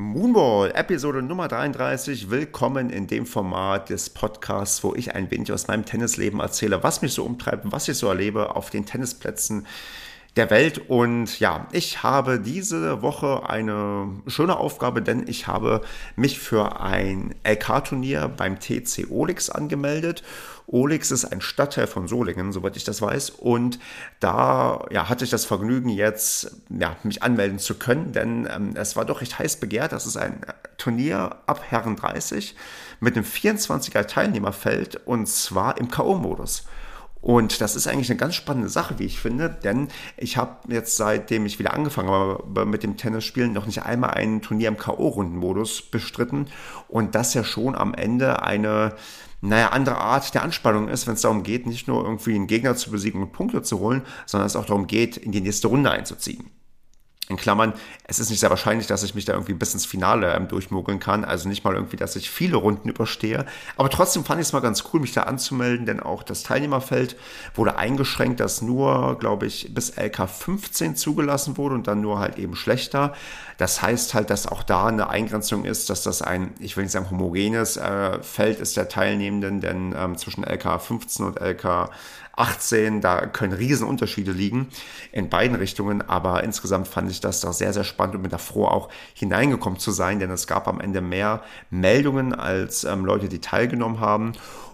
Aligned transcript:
Moonball, 0.00 0.70
Episode 0.76 1.22
Nummer 1.22 1.48
33. 1.48 2.30
Willkommen 2.30 2.88
in 2.88 3.08
dem 3.08 3.26
Format 3.26 3.90
des 3.90 4.10
Podcasts, 4.10 4.84
wo 4.84 4.94
ich 4.94 5.16
ein 5.16 5.28
wenig 5.32 5.50
aus 5.50 5.66
meinem 5.66 5.84
Tennisleben 5.84 6.38
erzähle, 6.38 6.84
was 6.84 7.02
mich 7.02 7.14
so 7.14 7.24
umtreibt, 7.24 7.72
was 7.72 7.88
ich 7.88 7.98
so 7.98 8.06
erlebe 8.06 8.54
auf 8.54 8.70
den 8.70 8.86
Tennisplätzen 8.86 9.66
der 10.38 10.50
Welt. 10.50 10.88
Und 10.88 11.38
ja, 11.40 11.66
ich 11.72 12.02
habe 12.02 12.40
diese 12.40 13.02
Woche 13.02 13.48
eine 13.48 14.08
schöne 14.26 14.56
Aufgabe, 14.56 15.02
denn 15.02 15.26
ich 15.28 15.46
habe 15.46 15.82
mich 16.16 16.38
für 16.38 16.80
ein 16.80 17.34
LK-Turnier 17.46 18.28
beim 18.28 18.58
TC 18.58 19.10
Olix 19.10 19.50
angemeldet. 19.50 20.22
Olix 20.66 21.10
ist 21.10 21.24
ein 21.24 21.40
Stadtteil 21.40 21.86
von 21.86 22.08
Solingen, 22.08 22.52
soweit 22.52 22.76
ich 22.76 22.84
das 22.84 23.02
weiß. 23.02 23.30
Und 23.30 23.78
da 24.20 24.84
ja, 24.90 25.08
hatte 25.08 25.24
ich 25.24 25.30
das 25.30 25.44
Vergnügen, 25.44 25.88
jetzt 25.88 26.56
ja, 26.68 26.94
mich 27.02 27.22
anmelden 27.22 27.58
zu 27.58 27.74
können, 27.74 28.12
denn 28.12 28.48
ähm, 28.50 28.74
es 28.74 28.94
war 28.94 29.04
doch 29.04 29.20
recht 29.20 29.38
heiß 29.38 29.56
begehrt. 29.56 29.92
Das 29.92 30.06
ist 30.06 30.16
ein 30.16 30.40
Turnier 30.76 31.36
ab 31.46 31.62
Herren 31.68 31.96
30 31.96 32.54
mit 33.00 33.16
einem 33.16 33.24
24er 33.24 34.06
Teilnehmerfeld 34.06 35.06
und 35.06 35.26
zwar 35.26 35.78
im 35.78 35.90
K.O.-Modus. 35.90 36.64
Und 37.20 37.60
das 37.60 37.74
ist 37.74 37.88
eigentlich 37.88 38.10
eine 38.10 38.18
ganz 38.18 38.34
spannende 38.36 38.68
Sache, 38.68 38.98
wie 38.98 39.04
ich 39.04 39.18
finde, 39.18 39.50
denn 39.50 39.88
ich 40.16 40.36
habe 40.36 40.56
jetzt 40.72 40.96
seitdem 40.96 41.46
ich 41.46 41.58
wieder 41.58 41.74
angefangen 41.74 42.10
habe 42.10 42.64
mit 42.64 42.82
dem 42.82 42.96
Tennisspielen 42.96 43.52
noch 43.52 43.66
nicht 43.66 43.82
einmal 43.82 44.10
ein 44.10 44.40
Turnier 44.40 44.68
im 44.68 44.76
K.O.-Rundenmodus 44.76 45.90
bestritten 45.90 46.46
und 46.86 47.14
das 47.14 47.34
ja 47.34 47.42
schon 47.42 47.74
am 47.74 47.94
Ende 47.94 48.42
eine 48.42 48.94
naja, 49.40 49.68
andere 49.68 49.98
Art 49.98 50.34
der 50.34 50.42
Anspannung 50.42 50.88
ist, 50.88 51.06
wenn 51.06 51.14
es 51.14 51.20
darum 51.20 51.44
geht, 51.44 51.66
nicht 51.66 51.86
nur 51.86 52.02
irgendwie 52.02 52.34
einen 52.34 52.48
Gegner 52.48 52.74
zu 52.74 52.90
besiegen 52.90 53.22
und 53.22 53.32
Punkte 53.32 53.62
zu 53.62 53.78
holen, 53.78 54.02
sondern 54.26 54.46
es 54.46 54.56
auch 54.56 54.66
darum 54.66 54.88
geht, 54.88 55.16
in 55.16 55.30
die 55.30 55.40
nächste 55.40 55.68
Runde 55.68 55.90
einzuziehen 55.90 56.50
in 57.28 57.36
Klammern, 57.36 57.74
es 58.04 58.18
ist 58.18 58.30
nicht 58.30 58.40
sehr 58.40 58.50
wahrscheinlich, 58.50 58.86
dass 58.86 59.02
ich 59.02 59.14
mich 59.14 59.26
da 59.26 59.34
irgendwie 59.34 59.52
bis 59.52 59.74
ins 59.74 59.84
Finale 59.84 60.32
ähm, 60.34 60.48
durchmogeln 60.48 60.98
kann. 60.98 61.24
Also 61.24 61.48
nicht 61.48 61.62
mal 61.62 61.74
irgendwie, 61.74 61.96
dass 61.96 62.16
ich 62.16 62.30
viele 62.30 62.56
Runden 62.56 62.88
überstehe. 62.88 63.44
Aber 63.76 63.90
trotzdem 63.90 64.24
fand 64.24 64.40
ich 64.40 64.46
es 64.46 64.52
mal 64.52 64.60
ganz 64.60 64.84
cool, 64.92 65.00
mich 65.00 65.12
da 65.12 65.24
anzumelden, 65.24 65.84
denn 65.84 66.00
auch 66.00 66.22
das 66.22 66.42
Teilnehmerfeld 66.42 67.16
wurde 67.54 67.76
eingeschränkt, 67.76 68.40
dass 68.40 68.62
nur, 68.62 69.18
glaube 69.18 69.46
ich, 69.46 69.74
bis 69.74 69.96
LK 69.96 70.28
15 70.28 70.96
zugelassen 70.96 71.58
wurde 71.58 71.74
und 71.74 71.86
dann 71.86 72.00
nur 72.00 72.18
halt 72.18 72.38
eben 72.38 72.56
schlechter. 72.56 73.12
Das 73.58 73.82
heißt 73.82 74.14
halt, 74.14 74.30
dass 74.30 74.46
auch 74.46 74.62
da 74.62 74.86
eine 74.86 75.10
Eingrenzung 75.10 75.64
ist, 75.64 75.90
dass 75.90 76.02
das 76.02 76.22
ein, 76.22 76.54
ich 76.60 76.76
will 76.76 76.84
nicht 76.84 76.92
sagen 76.92 77.10
homogenes 77.10 77.76
äh, 77.76 78.22
Feld 78.22 78.60
ist 78.60 78.76
der 78.76 78.88
Teilnehmenden, 78.88 79.60
denn 79.60 79.94
ähm, 79.96 80.16
zwischen 80.16 80.44
LK 80.44 80.80
15 80.80 81.26
und 81.26 81.40
LK 81.40 81.90
18, 82.38 83.00
da 83.00 83.26
können 83.26 83.52
Riesenunterschiede 83.52 84.32
liegen 84.32 84.68
in 85.12 85.28
beiden 85.28 85.56
Richtungen, 85.56 86.02
aber 86.02 86.44
insgesamt 86.44 86.88
fand 86.88 87.10
ich 87.10 87.20
das 87.20 87.40
doch 87.40 87.52
sehr, 87.52 87.72
sehr 87.72 87.84
spannend 87.84 88.16
und 88.16 88.22
bin 88.22 88.30
da 88.30 88.38
froh, 88.38 88.66
auch 88.66 88.88
hineingekommen 89.14 89.78
zu 89.78 89.90
sein, 89.90 90.18
denn 90.18 90.30
es 90.30 90.46
gab 90.46 90.68
am 90.68 90.80
Ende 90.80 91.00
mehr 91.00 91.42
Meldungen 91.70 92.34
als 92.34 92.84
ähm, 92.84 93.04
Leute, 93.04 93.28
die 93.28 93.40
teilgenommen 93.40 94.00
haben. 94.00 94.32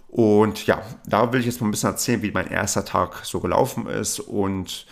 Und 0.09 0.67
ja, 0.67 0.83
da 1.07 1.33
will 1.33 1.41
ich 1.41 1.47
jetzt 1.47 1.61
mal 1.61 1.67
ein 1.69 1.73
bisschen 1.73 1.91
erzählen, 1.91 2.23
wie 2.23 2.31
mein 2.31 2.49
erster 2.49 2.85
Tag 2.85 3.25
so 3.25 3.41
gelaufen 3.41 3.87
ist 3.89 4.21
und 4.21 4.87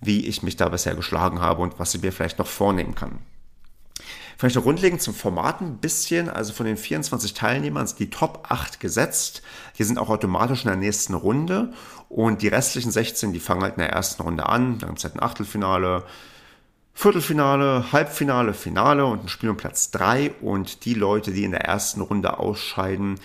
wie 0.00 0.26
ich 0.26 0.42
mich 0.42 0.56
da 0.56 0.68
bisher 0.68 0.94
geschlagen 0.94 1.40
habe 1.40 1.62
und 1.62 1.78
was 1.78 1.94
ich 1.94 2.02
mir 2.02 2.12
vielleicht 2.12 2.38
noch 2.38 2.46
vornehmen 2.46 2.94
kann. 2.94 3.20
Vielleicht 4.38 4.56
noch 4.56 4.64
grundlegend 4.64 5.00
zum 5.00 5.14
Format 5.14 5.60
ein 5.60 5.78
bisschen. 5.78 6.28
Also 6.28 6.52
von 6.52 6.66
den 6.66 6.76
24 6.76 7.32
Teilnehmern 7.32 7.86
sind 7.86 7.98
die 7.98 8.10
Top 8.10 8.46
8 8.48 8.80
gesetzt. 8.80 9.42
Die 9.78 9.84
sind 9.84 9.98
auch 9.98 10.10
automatisch 10.10 10.64
in 10.64 10.68
der 10.68 10.76
nächsten 10.76 11.14
Runde. 11.14 11.72
Und 12.08 12.42
die 12.42 12.48
restlichen 12.48 12.90
16, 12.90 13.32
die 13.32 13.40
fangen 13.40 13.62
halt 13.62 13.74
in 13.74 13.80
der 13.80 13.90
ersten 13.90 14.22
Runde 14.22 14.46
an. 14.46 14.78
Dann 14.78 14.90
gibt 14.90 14.98
es 14.98 15.04
halt 15.04 15.14
ein 15.14 15.22
Achtelfinale, 15.22 16.04
Viertelfinale, 16.92 17.92
Halbfinale, 17.92 18.52
Finale 18.52 19.06
und 19.06 19.24
ein 19.24 19.28
Spiel 19.28 19.48
um 19.48 19.56
Platz 19.56 19.90
3. 19.90 20.32
Und 20.42 20.84
die 20.84 20.94
Leute, 20.94 21.32
die 21.32 21.44
in 21.44 21.52
der 21.52 21.64
ersten 21.64 22.02
Runde 22.02 22.38
ausscheiden, 22.38 23.18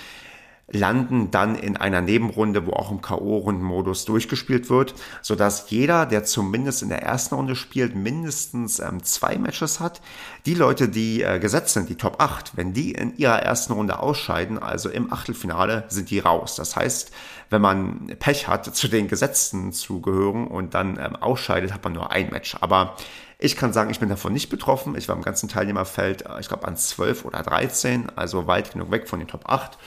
landen 0.72 1.32
dann 1.32 1.56
in 1.56 1.78
einer 1.78 2.02
Nebenrunde, 2.02 2.66
wo 2.66 2.74
auch 2.74 2.92
im 2.92 3.02
K.O.-Rundenmodus 3.02 4.06
durchgespielt 4.06 4.70
wird, 4.70 4.96
sodass 5.22 5.70
jeder, 5.70 6.06
der 6.06 6.24
zumindest 6.24 6.82
in 6.82 6.90
der 6.90 7.04
ersten 7.04 7.36
Runde 7.36 7.56
spielt, 7.56 7.96
mindestens 7.96 8.80
ähm, 8.80 9.04
zwei 9.04 9.38
Matches 9.38 9.80
hat. 9.80 10.02
Die 10.46 10.54
Leute, 10.54 10.90
die 10.90 11.22
äh, 11.22 11.40
gesetzt 11.40 11.74
sind, 11.74 11.90
die 11.90 11.96
Top 11.96 12.22
8, 12.22 12.56
wenn 12.56 12.74
die 12.74 12.92
in 12.92 13.18
ihrer 13.18 13.42
ersten 13.42 13.74
Runde 13.74 14.00
ausscheiden, 14.00 14.60
also 14.60 14.90
im 14.90 15.12
Achtelfinale, 15.12 15.84
sind 15.90 16.10
die 16.10 16.20
raus. 16.20 16.56
Das 16.56 16.76
heißt, 16.76 17.12
wenn 17.50 17.62
man 17.62 18.08
Pech 18.20 18.48
hat, 18.48 18.74
zu 18.74 18.88
den 18.88 19.08
Gesetzten 19.08 19.74
zu 19.74 20.02
gehören 20.02 20.48
und 20.48 20.74
dann 20.74 20.98
ähm, 20.98 21.16
ausscheidet, 21.18 21.74
hat 21.74 21.84
man 21.84 21.94
nur 21.94 22.12
ein 22.12 22.30
Match. 22.30 22.56
Aber 22.62 22.96
ich 23.40 23.58
kann 23.58 23.74
sagen, 23.74 23.90
ich 23.90 24.00
bin 24.00 24.08
davon 24.08 24.34
nicht 24.34 24.50
betroffen. 24.50 24.96
Ich 24.96 25.10
war 25.10 25.16
im 25.16 25.24
ganzen 25.24 25.50
Teilnehmerfeld, 25.50 26.26
äh, 26.28 26.40
ich 26.40 26.48
glaube, 26.48 26.68
an 26.68 26.78
12 26.78 27.26
oder 27.26 27.44
13, 27.44 28.08
also 28.16 28.48
weit 28.48 28.72
genug 28.72 28.92
weg 28.92 29.10
von 29.10 29.20
den 29.20 29.28
Top 29.28 29.50
8 29.50 29.78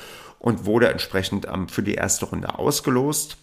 und 0.44 0.66
wurde 0.66 0.91
entsprechend 0.91 1.47
ähm, 1.50 1.71
für 1.71 1.82
die 1.82 1.94
erste 1.94 2.27
Runde 2.27 2.59
ausgelost. 2.59 3.38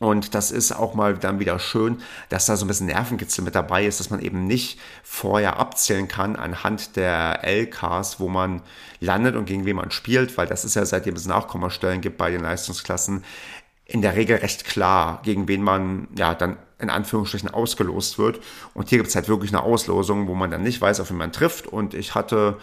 Und 0.00 0.34
das 0.34 0.50
ist 0.50 0.70
auch 0.72 0.92
mal 0.92 1.16
dann 1.16 1.40
wieder 1.40 1.58
schön, 1.58 2.02
dass 2.28 2.44
da 2.44 2.58
so 2.58 2.66
ein 2.66 2.68
bisschen 2.68 2.88
Nervenkitzel 2.88 3.42
mit 3.42 3.54
dabei 3.54 3.86
ist, 3.86 4.00
dass 4.00 4.10
man 4.10 4.20
eben 4.20 4.46
nicht 4.46 4.78
vorher 5.02 5.56
abzählen 5.56 6.08
kann 6.08 6.36
anhand 6.36 6.96
der 6.96 7.42
LKs, 7.42 8.20
wo 8.20 8.28
man 8.28 8.60
landet 9.00 9.34
und 9.34 9.46
gegen 9.46 9.64
wen 9.64 9.76
man 9.76 9.90
spielt, 9.90 10.36
weil 10.36 10.46
das 10.46 10.66
ist 10.66 10.76
ja 10.76 10.84
seitdem 10.84 11.16
es 11.16 11.24
Nachkommastellen 11.24 12.02
gibt 12.02 12.18
bei 12.18 12.30
den 12.30 12.42
Leistungsklassen 12.42 13.24
in 13.86 14.02
der 14.02 14.14
Regel 14.14 14.36
recht 14.36 14.66
klar, 14.66 15.22
gegen 15.24 15.48
wen 15.48 15.62
man 15.62 16.08
ja 16.18 16.34
dann 16.34 16.58
in 16.78 16.90
Anführungsstrichen 16.90 17.48
ausgelost 17.48 18.18
wird. 18.18 18.40
Und 18.74 18.90
hier 18.90 18.98
gibt 18.98 19.08
es 19.08 19.16
halt 19.16 19.30
wirklich 19.30 19.52
eine 19.52 19.62
Auslosung, 19.62 20.28
wo 20.28 20.34
man 20.34 20.50
dann 20.50 20.62
nicht 20.62 20.82
weiß, 20.82 21.00
auf 21.00 21.08
wen 21.08 21.16
man 21.16 21.32
trifft. 21.32 21.66
Und 21.66 21.94
ich 21.94 22.14
hatte 22.14 22.58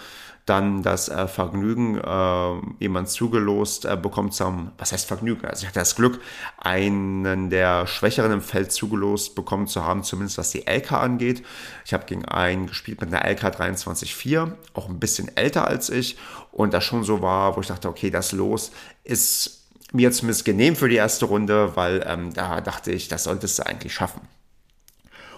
dann 0.46 0.84
das 0.84 1.08
äh, 1.08 1.28
Vergnügen, 1.28 1.98
äh, 1.98 2.84
jemand 2.84 3.10
zugelost 3.10 3.86
äh, 3.86 3.96
bekommt 3.96 4.34
zum, 4.34 4.72
was 4.78 4.92
heißt 4.92 5.06
Vergnügen? 5.06 5.46
Also 5.46 5.64
ich 5.64 5.68
hatte 5.68 5.80
das 5.80 5.96
Glück, 5.96 6.20
einen 6.58 7.50
der 7.50 7.88
Schwächeren 7.88 8.32
im 8.32 8.42
Feld 8.42 8.72
zugelost 8.72 9.36
bekommen 9.36 9.68
zu 9.68 9.84
haben, 9.84 10.04
zumindest 10.04 10.38
was 10.38 10.52
die 10.52 10.66
LK 10.68 10.92
angeht. 10.94 11.44
Ich 11.86 11.94
habe 11.94 12.06
gegen 12.06 12.26
einen 12.26 12.68
gespielt 12.68 13.00
mit 13.00 13.14
einer 13.14 13.26
LK 13.30 13.56
23.4, 13.56 14.52
auch 14.74 14.90
ein 14.90 15.00
bisschen 15.00 15.36
älter 15.38 15.68
als 15.68 15.90
ich 15.90 16.18
und 16.52 16.74
das 16.74 16.84
schon 16.84 17.04
so 17.04 17.22
war, 17.22 17.56
wo 17.56 17.62
ich 17.62 17.68
dachte, 17.68 17.88
okay, 17.88 18.10
das 18.10 18.34
Los 18.34 18.72
ist 19.04 19.62
mir 19.94 20.12
zumindest 20.12 20.44
genehm 20.44 20.76
für 20.76 20.90
die 20.90 20.96
erste 20.96 21.26
Runde, 21.26 21.76
weil 21.76 22.04
ähm, 22.06 22.34
da 22.34 22.60
dachte 22.60 22.92
ich, 22.92 23.08
das 23.08 23.24
solltest 23.24 23.60
du 23.60 23.66
eigentlich 23.66 23.94
schaffen. 23.94 24.22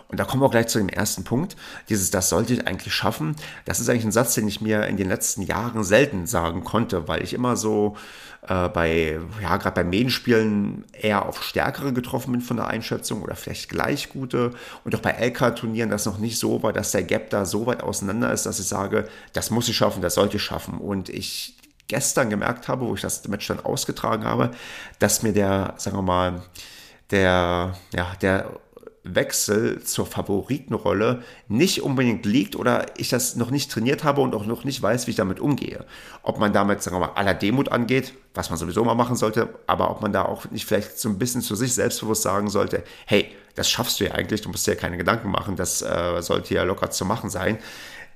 Und 0.08 0.20
da 0.20 0.24
kommen 0.24 0.44
wir 0.44 0.50
gleich 0.50 0.68
zu 0.68 0.78
dem 0.78 0.90
ersten 0.90 1.24
Punkt. 1.24 1.56
Dieses, 1.90 2.12
das 2.12 2.30
sollte 2.30 2.54
ich 2.54 2.68
eigentlich 2.68 2.94
schaffen. 2.94 3.36
Das 3.66 3.80
ist 3.80 3.90
eigentlich 3.90 4.06
ein 4.06 4.12
Satz, 4.12 4.36
den 4.36 4.48
ich 4.48 4.62
mir 4.62 4.86
in 4.86 4.98
den 4.98 5.10
letzten 5.10 5.42
Jahren 5.42 5.84
selten 5.84 6.28
sagen 6.28 6.64
konnte, 6.64 7.08
weil 7.08 7.24
ich 7.24 7.34
immer 7.34 7.58
so 7.58 7.96
äh, 8.48 8.70
bei, 8.70 9.20
ja, 9.42 9.58
gerade 9.58 9.76
bei 9.76 9.84
Medienspielen 9.84 10.86
eher 10.94 11.26
auf 11.26 11.44
Stärkere 11.44 11.94
getroffen 11.94 12.32
bin 12.32 12.42
von 12.42 12.58
der 12.58 12.68
Einschätzung 12.68 13.24
oder 13.24 13.36
vielleicht 13.36 13.70
gleich 13.70 14.10
gute. 14.10 14.52
Und 14.84 14.96
auch 14.96 15.00
bei 15.00 15.12
LK-Turnieren 15.12 15.90
das 15.90 16.06
noch 16.06 16.20
nicht 16.20 16.38
so 16.38 16.62
war, 16.62 16.72
dass 16.72 16.92
der 16.92 17.04
Gap 17.04 17.32
da 17.32 17.46
so 17.46 17.66
weit 17.66 17.82
auseinander 17.82 18.32
ist, 18.32 18.46
dass 18.46 18.60
ich 18.60 18.68
sage, 18.68 19.08
das 19.34 19.50
muss 19.50 19.68
ich 19.68 19.76
schaffen, 19.76 20.02
das 20.02 20.14
sollte 20.14 20.38
ich 20.38 20.44
schaffen. 20.44 20.78
Und 20.78 21.10
ich 21.10 21.58
gestern 21.88 22.30
gemerkt 22.30 22.68
habe, 22.68 22.86
wo 22.86 22.96
ich 22.96 23.02
das 23.02 23.28
Match 23.28 23.48
dann 23.48 23.60
ausgetragen 23.60 24.26
habe, 24.26 24.52
dass 25.00 25.24
mir 25.24 25.34
der, 25.34 25.74
sagen 25.78 25.98
wir 25.98 26.02
mal, 26.02 26.44
der, 27.12 27.76
ja, 27.94 28.14
der 28.22 28.50
Wechsel 29.06 29.82
zur 29.84 30.06
Favoritenrolle 30.06 31.22
nicht 31.48 31.84
unbedingt 31.84 32.26
liegt 32.26 32.56
oder 32.56 32.88
ich 32.98 33.10
das 33.10 33.36
noch 33.36 33.52
nicht 33.52 33.72
trainiert 33.72 34.04
habe 34.04 34.22
und 34.22 34.34
auch 34.34 34.46
noch 34.46 34.64
nicht 34.64 34.82
weiß, 34.82 35.06
wie 35.06 35.12
ich 35.12 35.18
damit 35.18 35.40
umgehe. 35.40 35.86
Ob 36.24 36.40
man 36.40 36.54
damit, 36.54 36.82
sagen 36.82 36.98
wir 36.98 37.08
mal, 37.08 37.14
aller 37.14 37.36
Demut 37.36 37.72
angeht, 37.72 38.14
was 38.34 38.50
man 38.50 38.58
sowieso 38.58 38.84
mal 38.84 38.96
machen 38.96 39.16
sollte, 39.16 39.50
aber 39.68 39.92
ob 39.92 40.02
man 40.02 40.12
da 40.12 40.24
auch 40.24 40.50
nicht 40.52 40.66
vielleicht 40.66 41.00
so 41.00 41.08
ein 41.08 41.20
bisschen 41.20 41.42
zu 41.42 41.56
sich 41.56 41.74
selbstbewusst 41.74 42.24
sagen 42.24 42.50
sollte, 42.50 42.84
hey, 43.06 43.32
das 43.54 43.70
schaffst 43.70 44.00
du 44.00 44.06
ja 44.06 44.12
eigentlich, 44.12 44.42
du 44.42 44.50
musst 44.50 44.68
dir 44.68 44.74
ja 44.74 44.80
keine 44.80 44.98
Gedanken 44.98 45.30
machen, 45.30 45.56
das 45.56 45.82
äh, 45.82 46.22
sollte 46.22 46.54
ja 46.54 46.64
locker 46.64 46.92
zu 46.92 47.06
machen 47.06 47.30
sein. 47.30 47.58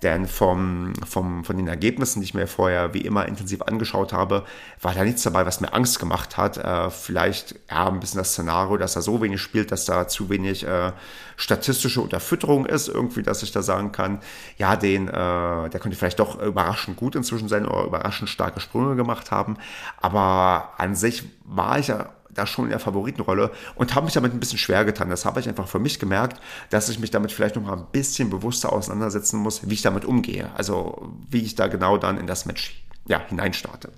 Denn 0.01 0.27
vom, 0.27 0.93
vom, 1.05 1.43
von 1.43 1.57
den 1.57 1.67
Ergebnissen, 1.67 2.21
die 2.21 2.25
ich 2.25 2.33
mir 2.33 2.47
vorher 2.47 2.93
wie 2.93 3.01
immer 3.01 3.27
intensiv 3.27 3.61
angeschaut 3.63 4.13
habe, 4.13 4.45
war 4.81 4.93
da 4.93 5.03
nichts 5.03 5.23
dabei, 5.23 5.45
was 5.45 5.59
mir 5.59 5.73
Angst 5.73 5.99
gemacht 5.99 6.37
hat. 6.37 6.57
Äh, 6.57 6.89
vielleicht 6.89 7.55
ja, 7.69 7.87
ein 7.87 7.99
bisschen 7.99 8.19
das 8.19 8.29
Szenario, 8.31 8.77
dass 8.77 8.95
er 8.95 9.01
so 9.01 9.21
wenig 9.21 9.41
spielt, 9.41 9.71
dass 9.71 9.83
da 9.83 10.07
zu 10.07 10.29
wenig 10.29 10.65
äh, 10.65 10.93
statistische 11.35 11.99
Unterfütterung 12.01 12.65
ist, 12.65 12.87
irgendwie, 12.87 13.23
dass 13.23 13.43
ich 13.43 13.51
da 13.51 13.61
sagen 13.61 13.91
kann, 13.91 14.19
ja, 14.57 14.77
den, 14.77 15.09
äh, 15.09 15.11
der 15.11 15.79
könnte 15.79 15.97
vielleicht 15.97 16.19
doch 16.19 16.41
überraschend 16.41 16.95
gut 16.95 17.15
inzwischen 17.15 17.49
sein 17.49 17.65
oder 17.65 17.83
überraschend 17.83 18.29
starke 18.29 18.61
Sprünge 18.61 18.95
gemacht 18.95 19.31
haben. 19.31 19.57
Aber 19.97 20.73
an 20.77 20.95
sich 20.95 21.23
war 21.43 21.77
ich 21.77 21.87
ja 21.87 22.09
da 22.39 22.47
schon 22.47 22.65
in 22.65 22.71
der 22.71 22.79
Favoritenrolle 22.79 23.51
und 23.75 23.95
habe 23.95 24.05
mich 24.05 24.13
damit 24.13 24.33
ein 24.33 24.39
bisschen 24.39 24.57
schwer 24.57 24.85
getan. 24.85 25.09
Das 25.09 25.25
habe 25.25 25.39
ich 25.39 25.47
einfach 25.47 25.67
für 25.67 25.79
mich 25.79 25.99
gemerkt, 25.99 26.41
dass 26.69 26.89
ich 26.89 26.99
mich 26.99 27.11
damit 27.11 27.31
vielleicht 27.31 27.55
noch 27.55 27.63
mal 27.63 27.77
ein 27.77 27.87
bisschen 27.91 28.29
bewusster 28.29 28.73
auseinandersetzen 28.73 29.39
muss, 29.39 29.69
wie 29.69 29.73
ich 29.73 29.81
damit 29.81 30.05
umgehe. 30.05 30.49
Also 30.55 31.11
wie 31.29 31.41
ich 31.41 31.55
da 31.55 31.67
genau 31.67 31.97
dann 31.97 32.17
in 32.17 32.27
das 32.27 32.45
Match 32.45 32.83
ja, 33.07 33.21
hineinstarte. 33.27 33.91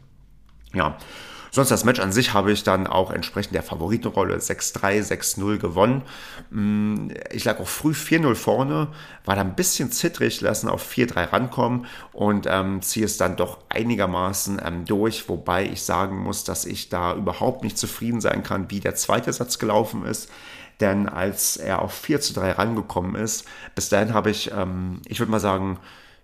Ja. 0.73 0.97
Sonst 1.53 1.69
das 1.69 1.83
Match 1.83 1.99
an 1.99 2.13
sich 2.13 2.33
habe 2.33 2.53
ich 2.53 2.63
dann 2.63 2.87
auch 2.87 3.11
entsprechend 3.11 3.53
der 3.53 3.61
Favoritenrolle 3.61 4.37
6-3, 4.37 5.03
6-0 5.03 5.57
gewonnen. 5.57 6.03
Mm, 6.49 7.09
ich 7.29 7.43
lag 7.43 7.59
auch 7.59 7.67
früh 7.67 7.91
4-0 7.91 8.35
vorne, 8.35 8.87
war 9.25 9.35
da 9.35 9.41
ein 9.41 9.55
bisschen 9.55 9.91
zittrig, 9.91 10.39
lassen 10.39 10.69
auf 10.69 10.89
4-3 10.89 11.33
rankommen 11.33 11.87
und 12.13 12.47
ähm, 12.49 12.81
ziehe 12.81 13.05
es 13.05 13.17
dann 13.17 13.35
doch 13.35 13.57
einigermaßen 13.67 14.61
ähm, 14.65 14.85
durch, 14.85 15.27
wobei 15.27 15.65
ich 15.65 15.83
sagen 15.83 16.19
muss, 16.23 16.45
dass 16.45 16.63
ich 16.65 16.87
da 16.87 17.15
überhaupt 17.15 17.65
nicht 17.65 17.77
zufrieden 17.77 18.21
sein 18.21 18.43
kann, 18.43 18.71
wie 18.71 18.79
der 18.79 18.95
zweite 18.95 19.33
Satz 19.33 19.59
gelaufen 19.59 20.05
ist. 20.05 20.29
Denn 20.79 21.09
als 21.09 21.57
er 21.57 21.81
auf 21.81 21.93
4 21.93 22.21
zu 22.21 22.33
3 22.33 22.53
rangekommen 22.53 23.15
ist, 23.15 23.45
bis 23.75 23.89
dahin 23.89 24.13
habe 24.13 24.31
ich, 24.31 24.51
ähm, 24.51 25.01
ich 25.05 25.19
würde 25.19 25.31
mal 25.31 25.39
sagen, 25.41 25.79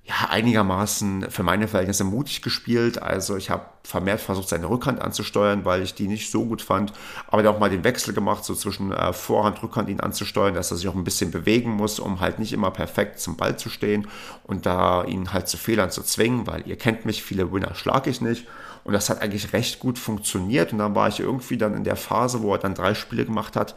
ja, 0.07 0.30
einigermaßen 0.30 1.30
für 1.30 1.44
meine 1.44 1.68
Verhältnisse 1.68 2.06
mutig 2.06 2.42
gespielt. 2.42 3.01
Also 3.01 3.36
ich 3.36 3.50
habe 3.50 3.65
vermehrt 3.83 4.21
versucht, 4.21 4.48
seine 4.48 4.69
Rückhand 4.69 5.01
anzusteuern, 5.01 5.65
weil 5.65 5.81
ich 5.81 5.95
die 5.95 6.07
nicht 6.07 6.31
so 6.31 6.45
gut 6.45 6.62
fand. 6.62 6.94
Aber 7.27 7.44
dann 7.44 7.54
auch 7.54 7.59
mal 7.59 7.69
den 7.69 7.83
Wechsel 7.83 8.13
gemacht, 8.13 8.45
so 8.45 8.56
zwischen 8.56 8.94
äh, 8.94 9.12
Vorhand, 9.12 9.62
Rückhand 9.62 9.89
ihn 9.89 10.00
anzusteuern, 10.00 10.54
dass 10.54 10.71
er 10.71 10.77
sich 10.77 10.88
auch 10.88 10.95
ein 10.95 11.04
bisschen 11.04 11.31
bewegen 11.31 11.71
muss, 11.71 12.00
um 12.00 12.21
halt 12.21 12.39
nicht 12.39 12.54
immer 12.54 12.71
perfekt 12.71 13.19
zum 13.19 13.36
Ball 13.36 13.57
zu 13.57 13.69
stehen 13.69 14.07
und 14.45 14.65
da 14.65 15.04
ihn 15.04 15.33
halt 15.33 15.50
zu 15.50 15.57
Fehlern 15.57 15.92
zu 15.92 16.01
zwingen, 16.04 16.48
weil 16.48 16.65
ihr 16.65 16.77
kennt 16.77 17.06
mich, 17.06 17.21
viele 17.21 17.51
Winner 17.51 17.75
schlage 17.75 18.09
ich 18.09 18.21
nicht. 18.21 18.48
Und 18.86 18.94
das 18.94 19.09
hat 19.09 19.21
eigentlich 19.21 19.51
recht 19.51 19.80
gut 19.80 20.00
funktioniert. 20.00 20.71
Und 20.71 20.80
dann 20.80 20.95
war 20.95 21.09
ich 21.09 21.19
irgendwie 21.19 21.57
dann 21.57 21.75
in 21.75 21.83
der 21.83 21.98
Phase, 21.98 22.42
wo 22.42 22.54
er 22.54 22.59
dann 22.59 22.74
drei 22.75 22.94
Spiele 22.94 23.25
gemacht 23.25 23.57
hat, 23.57 23.75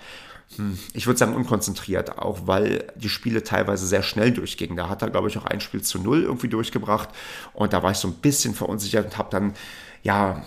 ich 0.95 1.07
würde 1.07 1.19
sagen 1.19 1.35
unkonzentriert, 1.35 2.19
auch 2.19 2.47
weil 2.47 2.93
die 2.97 3.09
Spiele 3.09 3.43
teilweise 3.43 3.87
sehr 3.87 4.03
schnell 4.03 4.33
durchgingen. 4.33 4.77
Da 4.77 4.89
hat 4.89 5.03
er, 5.03 5.11
glaube 5.11 5.29
ich, 5.29 5.39
auch 5.39 5.45
ein 5.45 5.61
Spiel 5.61 5.83
zu 5.83 5.99
null 6.01 6.25
irgendwie 6.25 6.49
durchgebracht 6.49 7.09
und 7.53 7.73
da 7.73 7.83
war 7.83 7.93
ich 7.93 7.99
so 7.99 8.09
ein 8.09 8.15
bisschen 8.15 8.55
verunsichert 8.55 9.07
und 9.07 9.19
habe 9.19 9.31
dann 9.31 9.55
ja 10.03 10.43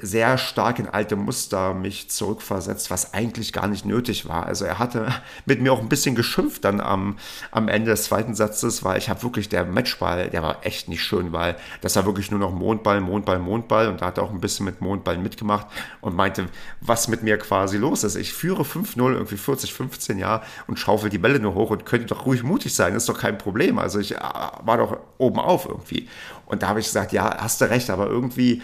sehr 0.00 0.38
stark 0.38 0.78
in 0.78 0.88
alte 0.88 1.16
Muster 1.16 1.74
mich 1.74 2.10
zurückversetzt, 2.10 2.90
was 2.90 3.14
eigentlich 3.14 3.52
gar 3.52 3.68
nicht 3.68 3.84
nötig 3.84 4.28
war. 4.28 4.46
Also 4.46 4.64
er 4.64 4.78
hatte 4.78 5.08
mit 5.46 5.60
mir 5.60 5.72
auch 5.72 5.80
ein 5.80 5.88
bisschen 5.88 6.14
geschimpft 6.14 6.64
dann 6.64 6.80
am, 6.80 7.16
am 7.50 7.68
Ende 7.68 7.90
des 7.90 8.04
zweiten 8.04 8.34
Satzes, 8.34 8.84
weil 8.84 8.98
ich 8.98 9.08
habe 9.08 9.22
wirklich, 9.22 9.48
der 9.48 9.64
Matchball, 9.64 10.28
der 10.30 10.42
war 10.42 10.64
echt 10.64 10.88
nicht 10.88 11.02
schön, 11.02 11.32
weil 11.32 11.56
das 11.80 11.96
war 11.96 12.06
wirklich 12.06 12.30
nur 12.30 12.40
noch 12.40 12.52
Mondball, 12.52 13.00
Mondball, 13.00 13.38
Mondball 13.38 13.88
und 13.88 14.00
da 14.00 14.06
hat 14.06 14.18
er 14.18 14.24
auch 14.24 14.30
ein 14.30 14.40
bisschen 14.40 14.66
mit 14.66 14.80
Mondball 14.80 15.18
mitgemacht 15.18 15.66
und 16.00 16.14
meinte, 16.14 16.46
was 16.80 17.08
mit 17.08 17.22
mir 17.22 17.38
quasi 17.38 17.76
los 17.76 18.04
ist. 18.04 18.16
Ich 18.16 18.32
führe 18.32 18.62
5-0, 18.62 19.12
irgendwie 19.12 19.36
40, 19.36 19.72
15 19.72 20.18
Jahre 20.18 20.42
und 20.66 20.78
schaufel 20.78 21.10
die 21.10 21.18
Bälle 21.18 21.40
nur 21.40 21.54
hoch 21.54 21.70
und 21.70 21.84
könnte 21.86 22.06
doch 22.06 22.26
ruhig 22.26 22.42
mutig 22.42 22.74
sein, 22.74 22.94
ist 22.94 23.08
doch 23.08 23.18
kein 23.18 23.38
Problem. 23.38 23.78
Also 23.78 23.98
ich 23.98 24.14
äh, 24.14 24.18
war 24.18 24.78
doch 24.78 24.98
oben 25.18 25.38
auf 25.38 25.66
irgendwie. 25.66 26.08
Und 26.46 26.62
da 26.62 26.68
habe 26.68 26.80
ich 26.80 26.86
gesagt, 26.86 27.12
ja, 27.12 27.36
hast 27.38 27.60
du 27.60 27.66
recht, 27.66 27.90
aber 27.90 28.06
irgendwie 28.06 28.62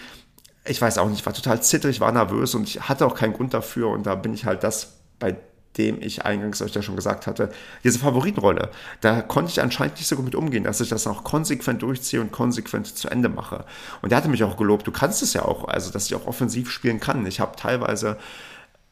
ich 0.67 0.81
weiß 0.81 0.99
auch 0.99 1.09
nicht, 1.09 1.21
ich 1.21 1.27
war 1.27 1.35
total 1.35 1.63
zittrig, 1.63 2.01
war 2.01 2.13
nervös 2.13 2.55
und 2.55 2.69
ich 2.69 2.89
hatte 2.89 3.07
auch 3.07 3.15
keinen 3.15 3.35
Grund 3.35 3.53
dafür 3.55 3.89
und 3.89 4.07
da 4.07 4.15
bin 4.15 4.35
ich 4.35 4.45
halt 4.45 4.65
das, 4.65 4.95
bei 5.19 5.37
dem 5.77 6.01
ich 6.01 6.25
eingangs 6.25 6.63
euch 6.63 6.75
ja 6.75 6.83
schon 6.83 6.97
gesagt 6.97 7.27
hatte, 7.27 7.51
diese 7.83 7.99
Favoritenrolle. 7.99 8.71
Da 9.01 9.23
konnte 9.23 9.51
ich 9.51 9.61
anscheinend 9.61 9.97
nicht 9.97 10.07
so 10.07 10.17
gut 10.17 10.25
mit 10.25 10.35
umgehen, 10.35 10.65
dass 10.65 10.81
ich 10.81 10.89
das 10.89 11.07
auch 11.07 11.25
konsequent 11.25 11.83
durchziehe 11.83 12.21
und 12.21 12.33
konsequent 12.33 12.87
zu 12.97 13.09
Ende 13.09 13.29
mache. 13.29 13.65
Und 14.01 14.13
er 14.13 14.19
hatte 14.19 14.29
mich 14.29 14.45
auch 14.45 14.57
gelobt, 14.57 14.87
du 14.87 14.93
kannst 14.93 15.23
es 15.23 15.35
ja 15.35 15.45
auch, 15.45 15.67
also 15.69 15.91
dass 15.91 16.07
ich 16.07 16.15
auch 16.15 16.27
offensiv 16.27 16.71
spielen 16.71 17.01
kann. 17.01 17.27
Ich 17.27 17.41
habe 17.41 17.57
teilweise 17.57 18.19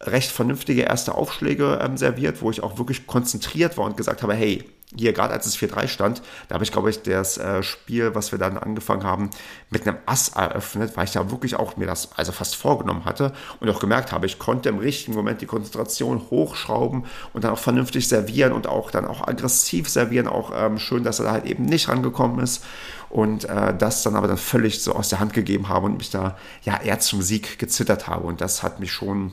recht 0.01 0.31
vernünftige 0.31 0.83
erste 0.83 1.15
Aufschläge 1.15 1.79
ähm, 1.81 1.97
serviert, 1.97 2.43
wo 2.43 2.51
ich 2.51 2.63
auch 2.63 2.79
wirklich 2.79 3.07
konzentriert 3.07 3.79
war 3.79 3.87
und 3.87 3.97
gesagt 3.97 4.23
habe, 4.23 4.35
hey, 4.35 4.65
hier 4.97 5.13
gerade 5.13 5.33
als 5.33 5.47
es 5.47 5.57
4-3 5.57 5.89
stand, 5.89 6.23
da 6.49 6.55
habe 6.55 6.65
ich, 6.65 6.73
glaube 6.73 6.91
ich, 6.91 7.03
das 7.03 7.39
äh, 7.39 7.63
Spiel, 7.63 8.15
was 8.15 8.33
wir 8.33 8.39
dann 8.39 8.59
angefangen 8.59 9.05
haben, 9.05 9.31
mit 9.71 9.87
einem 9.87 9.97
Ass 10.07 10.31
eröffnet, 10.31 10.97
weil 10.97 11.05
ich 11.05 11.13
da 11.13 11.31
wirklich 11.31 11.57
auch 11.57 11.77
mir 11.77 11.87
das 11.87 12.11
also 12.17 12.33
fast 12.33 12.57
vorgenommen 12.57 13.05
hatte 13.05 13.33
und 13.61 13.71
auch 13.71 13.81
gemerkt 13.81 14.13
habe, 14.13 14.27
ich 14.27 14.39
konnte 14.39 14.69
im 14.69 14.79
richtigen 14.79 15.15
Moment 15.17 15.41
die 15.41 15.47
Konzentration 15.47 16.23
hochschrauben 16.31 17.07
und 17.33 17.45
dann 17.45 17.53
auch 17.53 17.59
vernünftig 17.59 18.09
servieren 18.09 18.53
und 18.53 18.67
auch 18.67 18.91
dann 18.91 19.07
auch 19.07 19.27
aggressiv 19.27 19.89
servieren. 19.89 20.27
Auch 20.27 20.53
ähm, 20.55 20.79
schön, 20.79 21.05
dass 21.05 21.19
er 21.19 21.27
da 21.27 21.33
halt 21.33 21.47
eben 21.47 21.65
nicht 21.65 21.89
rangekommen 21.89 22.41
ist 22.41 22.65
und 23.09 23.45
äh, 23.45 23.77
das 23.77 24.03
dann 24.03 24.17
aber 24.17 24.29
dann 24.29 24.39
völlig 24.39 24.83
so 24.83 24.95
aus 24.95 25.09
der 25.09 25.21
Hand 25.21 25.33
gegeben 25.33 25.69
habe 25.69 25.87
und 25.87 25.99
mich 25.99 26.11
da 26.11 26.37
ja 26.63 26.81
eher 26.81 27.01
zum 27.01 27.23
Sieg 27.23 27.59
gezittert 27.59 28.09
habe. 28.09 28.27
Und 28.27 28.41
das 28.41 28.63
hat 28.63 28.81
mich 28.81 28.93
schon 28.93 29.33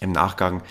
im 0.00 0.12
Nachgang 0.12 0.62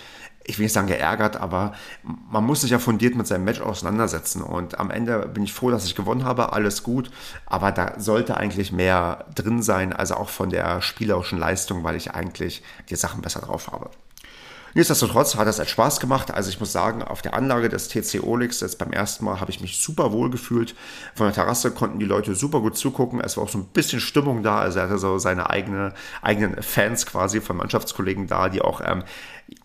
ich 0.46 0.58
will 0.58 0.64
nicht 0.64 0.72
sagen 0.72 0.86
geärgert, 0.86 1.36
aber 1.36 1.72
man 2.02 2.44
muss 2.44 2.60
sich 2.60 2.70
ja 2.70 2.78
fundiert 2.78 3.16
mit 3.16 3.26
seinem 3.26 3.44
Match 3.44 3.60
auseinandersetzen. 3.60 4.42
Und 4.42 4.78
am 4.78 4.90
Ende 4.90 5.26
bin 5.26 5.42
ich 5.42 5.52
froh, 5.52 5.70
dass 5.70 5.84
ich 5.84 5.94
gewonnen 5.94 6.24
habe, 6.24 6.52
alles 6.52 6.82
gut. 6.82 7.10
Aber 7.46 7.72
da 7.72 7.98
sollte 7.98 8.36
eigentlich 8.36 8.72
mehr 8.72 9.26
drin 9.34 9.62
sein, 9.62 9.92
also 9.92 10.14
auch 10.14 10.28
von 10.28 10.50
der 10.50 10.80
spielerischen 10.82 11.38
Leistung, 11.38 11.82
weil 11.84 11.96
ich 11.96 12.12
eigentlich 12.12 12.62
die 12.88 12.96
Sachen 12.96 13.22
besser 13.22 13.40
drauf 13.40 13.72
habe. 13.72 13.90
Nichtsdestotrotz 14.76 15.36
hat 15.36 15.48
es 15.48 15.58
halt 15.58 15.70
Spaß 15.70 16.00
gemacht. 16.00 16.30
Also 16.30 16.50
ich 16.50 16.60
muss 16.60 16.70
sagen, 16.70 17.02
auf 17.02 17.22
der 17.22 17.32
Anlage 17.32 17.70
des 17.70 17.88
TC 17.88 18.22
Olix, 18.22 18.60
jetzt 18.60 18.76
beim 18.76 18.92
ersten 18.92 19.24
Mal, 19.24 19.40
habe 19.40 19.50
ich 19.50 19.62
mich 19.62 19.80
super 19.80 20.12
wohl 20.12 20.28
gefühlt. 20.28 20.74
Von 21.14 21.24
der 21.24 21.34
Terrasse 21.34 21.70
konnten 21.70 21.98
die 21.98 22.04
Leute 22.04 22.34
super 22.34 22.60
gut 22.60 22.76
zugucken. 22.76 23.18
Es 23.20 23.38
war 23.38 23.44
auch 23.44 23.48
so 23.48 23.56
ein 23.56 23.68
bisschen 23.68 24.00
Stimmung 24.00 24.42
da. 24.42 24.58
Also 24.58 24.80
er 24.80 24.84
hatte 24.84 24.98
so 24.98 25.16
seine 25.16 25.48
eigene, 25.48 25.94
eigenen 26.20 26.62
Fans 26.62 27.06
quasi 27.06 27.40
von 27.40 27.56
Mannschaftskollegen 27.56 28.26
da, 28.26 28.50
die 28.50 28.60
auch 28.60 28.82
ähm, 28.84 29.02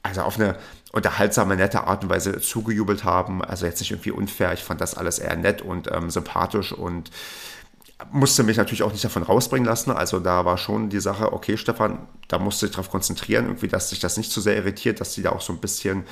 also 0.01 0.21
auf 0.21 0.39
eine 0.39 0.55
unterhaltsame, 0.93 1.57
nette 1.57 1.83
Art 1.83 2.05
und 2.05 2.09
Weise 2.09 2.39
zugejubelt 2.39 3.03
haben. 3.03 3.43
Also 3.43 3.65
jetzt 3.65 3.81
nicht 3.81 3.91
irgendwie 3.91 4.11
unfair. 4.11 4.53
Ich 4.53 4.63
fand 4.63 4.79
das 4.79 4.95
alles 4.95 5.19
eher 5.19 5.35
nett 5.35 5.61
und 5.61 5.91
ähm, 5.91 6.09
sympathisch 6.09 6.71
und 6.71 7.11
musste 8.11 8.43
mich 8.43 8.57
natürlich 8.57 8.83
auch 8.83 8.91
nicht 8.91 9.03
davon 9.03 9.23
rausbringen 9.23 9.65
lassen. 9.65 9.91
Also 9.91 10.19
da 10.19 10.45
war 10.45 10.57
schon 10.57 10.89
die 10.89 10.99
Sache, 10.99 11.33
okay, 11.33 11.57
Stefan, 11.57 11.99
da 12.27 12.39
musste 12.39 12.65
ich 12.65 12.71
darauf 12.71 12.89
konzentrieren, 12.89 13.45
irgendwie, 13.45 13.67
dass 13.67 13.89
sich 13.89 13.99
das 13.99 14.17
nicht 14.17 14.31
zu 14.31 14.39
so 14.39 14.45
sehr 14.45 14.55
irritiert, 14.55 14.99
dass 15.01 15.13
die 15.13 15.21
da 15.21 15.31
auch 15.31 15.41
so 15.41 15.53
ein 15.53 15.59
bisschen 15.59 16.05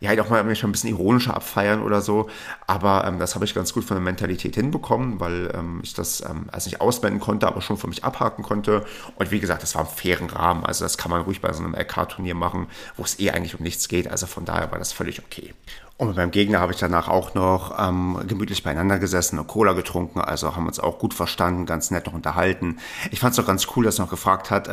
ja, 0.00 0.10
halt 0.10 0.20
auch 0.20 0.30
mal 0.30 0.40
ein 0.40 0.72
bisschen 0.72 0.90
ironischer 0.90 1.34
abfeiern 1.34 1.82
oder 1.82 2.00
so. 2.00 2.28
Aber 2.66 3.04
ähm, 3.06 3.18
das 3.18 3.34
habe 3.34 3.44
ich 3.44 3.54
ganz 3.54 3.72
gut 3.72 3.84
von 3.84 3.96
der 3.96 4.02
Mentalität 4.02 4.54
hinbekommen, 4.54 5.18
weil 5.18 5.50
ähm, 5.54 5.80
ich 5.82 5.94
das 5.94 6.20
ähm, 6.20 6.46
also 6.52 6.68
nicht 6.68 6.80
ausblenden 6.80 7.20
konnte, 7.20 7.46
aber 7.48 7.60
schon 7.60 7.78
für 7.78 7.88
mich 7.88 8.04
abhaken 8.04 8.44
konnte. 8.44 8.84
Und 9.16 9.30
wie 9.30 9.40
gesagt, 9.40 9.62
das 9.62 9.74
war 9.74 9.82
im 9.82 9.88
fairen 9.88 10.30
Rahmen. 10.30 10.64
Also 10.64 10.84
das 10.84 10.98
kann 10.98 11.10
man 11.10 11.22
ruhig 11.22 11.40
bei 11.40 11.52
so 11.52 11.64
einem 11.64 11.74
LK-Turnier 11.74 12.34
machen, 12.34 12.68
wo 12.96 13.02
es 13.02 13.18
eh 13.18 13.30
eigentlich 13.30 13.58
um 13.58 13.62
nichts 13.62 13.88
geht. 13.88 14.08
Also 14.08 14.26
von 14.26 14.44
daher 14.44 14.70
war 14.70 14.78
das 14.78 14.92
völlig 14.92 15.20
okay. 15.24 15.52
Und 16.00 16.14
meinem 16.14 16.30
Gegner 16.30 16.60
habe 16.60 16.72
ich 16.72 16.78
danach 16.78 17.08
auch 17.08 17.34
noch 17.34 17.76
ähm, 17.76 18.20
gemütlich 18.28 18.62
beieinander 18.62 19.00
gesessen 19.00 19.36
und 19.36 19.48
Cola 19.48 19.72
getrunken. 19.72 20.20
Also 20.20 20.54
haben 20.54 20.68
uns 20.68 20.78
auch 20.78 21.00
gut 21.00 21.12
verstanden, 21.12 21.66
ganz 21.66 21.90
nett 21.90 22.06
noch 22.06 22.12
unterhalten. 22.12 22.78
Ich 23.10 23.18
fand 23.18 23.32
es 23.32 23.40
auch 23.40 23.46
ganz 23.46 23.66
cool, 23.74 23.84
dass 23.84 23.98
er 23.98 24.04
noch 24.04 24.10
gefragt 24.10 24.52
hat, 24.52 24.68
äh, 24.68 24.72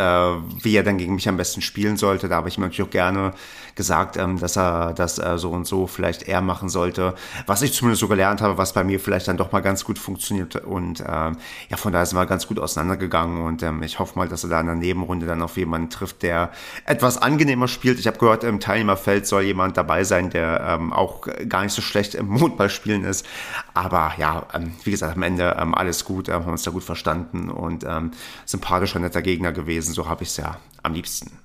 wie 0.61 0.75
er 0.75 0.83
dann 0.83 0.99
gegen 0.99 1.15
mich 1.15 1.27
am 1.27 1.35
besten 1.35 1.61
spielen 1.63 1.97
sollte. 1.97 2.29
Da 2.29 2.35
habe 2.35 2.49
ich 2.49 2.59
ihm 2.59 2.61
natürlich 2.61 2.87
auch 2.87 2.91
gerne 2.91 3.33
gesagt, 3.73 4.17
ähm, 4.17 4.39
dass 4.39 4.55
er 4.55 4.93
das 4.93 5.17
äh, 5.17 5.39
so 5.39 5.49
und 5.49 5.65
so 5.65 5.87
vielleicht 5.87 6.27
eher 6.27 6.41
machen 6.41 6.69
sollte. 6.69 7.15
Was 7.47 7.63
ich 7.63 7.73
zumindest 7.73 8.01
so 8.01 8.07
gelernt 8.07 8.41
habe, 8.41 8.59
was 8.59 8.73
bei 8.73 8.83
mir 8.83 8.99
vielleicht 8.99 9.27
dann 9.27 9.37
doch 9.37 9.51
mal 9.51 9.61
ganz 9.61 9.83
gut 9.83 9.97
funktioniert. 9.97 10.55
Und 10.57 10.99
äh, 10.99 11.05
ja, 11.05 11.77
von 11.77 11.91
daher 11.91 12.05
sind 12.05 12.19
wir 12.19 12.27
ganz 12.27 12.47
gut 12.47 12.59
auseinandergegangen. 12.59 13.41
Und 13.41 13.63
ähm, 13.63 13.81
ich 13.81 13.97
hoffe 13.97 14.15
mal, 14.19 14.27
dass 14.27 14.43
er 14.43 14.51
da 14.51 14.59
in 14.59 14.67
der 14.67 14.75
Nebenrunde 14.75 15.25
dann 15.25 15.41
auf 15.41 15.57
jemanden 15.57 15.89
trifft, 15.89 16.21
der 16.21 16.51
etwas 16.85 17.19
angenehmer 17.19 17.67
spielt. 17.67 17.97
Ich 17.97 18.05
habe 18.05 18.19
gehört, 18.19 18.43
im 18.43 18.59
Teilnehmerfeld 18.59 19.25
soll 19.25 19.41
jemand 19.41 19.75
dabei 19.75 20.03
sein, 20.03 20.29
der 20.29 20.61
ähm, 20.61 20.93
auch 20.93 21.14
gar 21.21 21.63
nicht 21.63 21.73
so 21.73 21.81
schlecht 21.81 22.15
im 22.15 22.27
Mondballspielen 22.27 23.03
ist. 23.03 23.25
Aber 23.73 24.13
ja, 24.17 24.47
ähm, 24.53 24.73
wie 24.83 24.91
gesagt, 24.91 25.15
am 25.15 25.23
Ende 25.23 25.55
ähm, 25.59 25.73
alles 25.73 26.05
gut, 26.05 26.29
äh, 26.29 26.33
haben 26.33 26.45
uns 26.45 26.63
da 26.63 26.71
gut 26.71 26.83
verstanden 26.83 27.49
und 27.49 27.83
ähm, 27.83 28.11
sympathischer, 28.45 28.99
netter 28.99 29.21
Gegner 29.21 29.51
gewesen. 29.51 29.93
So 29.93 30.07
habe 30.07 30.23
ich 30.23 30.29
es 30.29 30.37
ja 30.37 30.57
am 30.83 30.93
liebsten. 30.93 31.39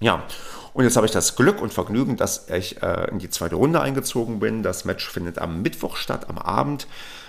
Ja, 0.00 0.24
und 0.72 0.84
jetzt 0.84 0.96
habe 0.96 1.06
ich 1.06 1.12
das 1.12 1.36
Glück 1.36 1.60
und 1.60 1.74
Vergnügen, 1.74 2.16
dass 2.16 2.48
ich 2.48 2.82
äh, 2.82 3.10
in 3.10 3.18
die 3.18 3.28
zweite 3.28 3.56
Runde 3.56 3.80
eingezogen 3.80 4.40
bin. 4.40 4.62
Das 4.62 4.84
Match 4.84 5.08
findet 5.08 5.38
am 5.38 5.62
Mittwoch 5.62 5.96
statt, 5.96 6.28
am 6.28 6.38
Abend, 6.38 6.86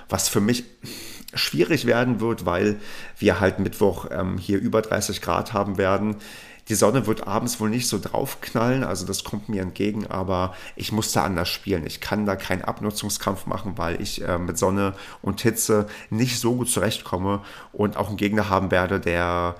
was 0.09 0.29
für 0.29 0.41
mich 0.41 0.63
schwierig 1.33 1.85
werden 1.85 2.19
wird, 2.19 2.45
weil 2.45 2.79
wir 3.17 3.39
halt 3.39 3.59
Mittwoch 3.59 4.07
ähm, 4.11 4.37
hier 4.37 4.59
über 4.59 4.81
30 4.81 5.21
Grad 5.21 5.53
haben 5.53 5.77
werden. 5.77 6.17
Die 6.69 6.75
Sonne 6.75 7.07
wird 7.07 7.27
abends 7.27 7.59
wohl 7.59 7.69
nicht 7.69 7.87
so 7.87 7.99
draufknallen, 7.99 8.83
also 8.83 9.05
das 9.05 9.23
kommt 9.23 9.49
mir 9.49 9.61
entgegen, 9.61 10.07
aber 10.07 10.53
ich 10.75 10.91
muss 10.91 11.11
da 11.11 11.23
anders 11.23 11.49
spielen. 11.49 11.85
Ich 11.85 12.01
kann 12.01 12.25
da 12.25 12.35
keinen 12.35 12.61
Abnutzungskampf 12.61 13.45
machen, 13.45 13.77
weil 13.77 14.01
ich 14.01 14.23
äh, 14.23 14.37
mit 14.37 14.57
Sonne 14.57 14.93
und 15.21 15.41
Hitze 15.41 15.87
nicht 16.09 16.39
so 16.39 16.55
gut 16.55 16.69
zurechtkomme 16.69 17.41
und 17.73 17.97
auch 17.97 18.09
einen 18.09 18.17
Gegner 18.17 18.49
haben 18.49 18.71
werde, 18.71 18.99
der 18.99 19.55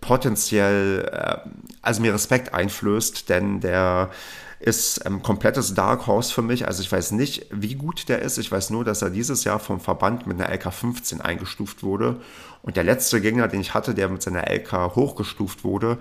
potenziell, 0.00 1.08
äh, 1.12 1.48
also 1.82 2.00
mir 2.00 2.14
Respekt 2.14 2.54
einflößt, 2.54 3.28
denn 3.28 3.60
der 3.60 4.10
ist 4.58 5.04
ein 5.04 5.22
komplettes 5.22 5.74
Dark 5.74 6.06
Horse 6.06 6.32
für 6.32 6.42
mich. 6.42 6.66
Also 6.66 6.82
ich 6.82 6.90
weiß 6.90 7.12
nicht, 7.12 7.46
wie 7.50 7.74
gut 7.74 8.08
der 8.08 8.22
ist. 8.22 8.38
Ich 8.38 8.50
weiß 8.50 8.70
nur, 8.70 8.84
dass 8.84 9.02
er 9.02 9.10
dieses 9.10 9.44
Jahr 9.44 9.58
vom 9.58 9.80
Verband 9.80 10.26
mit 10.26 10.40
einer 10.40 10.50
LK15 10.54 11.20
eingestuft 11.20 11.82
wurde. 11.82 12.20
Und 12.62 12.76
der 12.76 12.84
letzte 12.84 13.20
Gegner, 13.20 13.48
den 13.48 13.60
ich 13.60 13.74
hatte, 13.74 13.94
der 13.94 14.08
mit 14.08 14.22
seiner 14.22 14.50
LK 14.50 14.96
hochgestuft 14.96 15.62
wurde, 15.62 15.98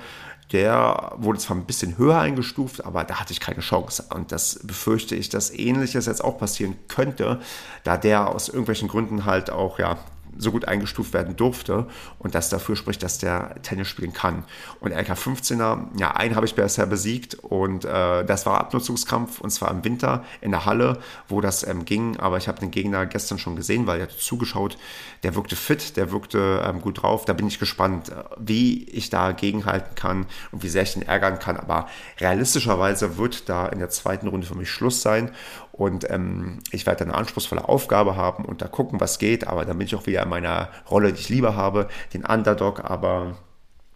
der 0.52 1.14
wurde 1.18 1.40
zwar 1.40 1.58
ein 1.58 1.66
bisschen 1.66 1.98
höher 1.98 2.20
eingestuft, 2.20 2.86
aber 2.86 3.04
da 3.04 3.20
hatte 3.20 3.34
ich 3.34 3.40
keine 3.40 3.62
Chance. 3.62 4.06
Und 4.14 4.32
das 4.32 4.60
befürchte 4.64 5.16
ich, 5.16 5.30
dass 5.30 5.52
ähnliches 5.52 6.06
jetzt 6.06 6.24
auch 6.24 6.38
passieren 6.38 6.76
könnte, 6.88 7.40
da 7.84 7.98
der 7.98 8.30
aus 8.30 8.50
irgendwelchen 8.50 8.88
Gründen 8.88 9.26
halt 9.26 9.50
auch, 9.50 9.80
ja, 9.80 9.98
so 10.38 10.52
gut 10.52 10.68
eingestuft 10.68 11.14
werden 11.14 11.36
durfte 11.36 11.88
und 12.20 12.36
das 12.36 12.50
dafür 12.50 12.76
spricht, 12.76 13.04
dass 13.04 13.18
der 13.18 13.62
Tennis 13.62 13.88
spielen 13.88 14.14
kann. 14.14 14.44
Und 14.80 14.94
LK15er, 14.94 15.88
ja, 15.98 16.12
einen 16.12 16.36
habe 16.36 16.46
ich 16.46 16.56
bisher 16.56 16.86
besiegt 16.86 17.36
und 17.36 17.86
äh, 17.86 18.26
das 18.26 18.46
war 18.46 18.60
Abnutzungskampf 18.60 19.42
und 19.42 19.50
zwar 19.50 19.72
im 19.72 19.84
Winter 19.84 20.24
in 20.42 20.52
der 20.52 20.66
Halle, 20.66 21.00
wo 21.28 21.42
das 21.42 21.66
ähm, 21.66 21.86
ging, 21.86 22.18
aber 22.18 22.38
ich 22.38 22.48
habe 22.48 22.60
den 22.60 22.72
Gegner 22.72 23.06
gestern 23.06 23.40
schon 23.40 23.56
gesehen, 23.56 23.88
weil 23.88 24.00
er 24.00 24.10
zugeschaut, 24.10 24.78
der 25.24 25.36
wirkte 25.36 25.56
fit, 25.56 25.98
der 25.98 26.12
wirkte 26.12 26.64
ähm, 26.66 26.82
gut 26.82 27.02
drauf, 27.02 27.26
da 27.26 27.34
bin 27.34 27.48
ich 27.48 27.60
gespannt, 27.60 28.12
wie 28.38 28.84
ich 28.86 29.10
da 29.10 29.32
gegenhalten 29.32 29.96
kann 29.96 30.26
und 30.52 30.64
wie 30.64 30.70
sehr 30.70 30.84
ich 30.84 30.96
ihn 30.96 31.02
ärgern 31.02 31.40
kann, 31.40 31.58
aber 31.58 31.88
realistischerweise 32.20 33.18
wird 33.18 33.50
da 33.50 33.68
in 33.68 33.80
der 33.80 33.90
zweiten 33.90 34.28
Runde 34.28 34.48
für 34.48 34.56
mich 34.56 34.70
Schluss 34.70 35.02
sein 35.02 35.32
und 35.78 36.10
ähm, 36.10 36.60
ich 36.72 36.86
werde 36.86 37.04
eine 37.04 37.16
anspruchsvolle 37.16 37.68
Aufgabe 37.68 38.16
haben 38.16 38.46
und 38.46 38.62
da 38.62 38.68
gucken, 38.70 39.02
was 39.02 39.20
geht. 39.20 39.46
Aber 39.46 39.66
dann 39.66 39.78
bin 39.78 39.88
ich 39.88 39.96
auch 39.96 40.06
wieder 40.06 40.24
in 40.24 40.30
meiner 40.30 40.70
Rolle, 40.90 41.12
die 41.12 41.20
ich 41.20 41.28
lieber 41.28 41.58
habe, 41.58 41.90
den 42.14 42.24
Underdog. 42.24 42.90
Aber 42.90 43.36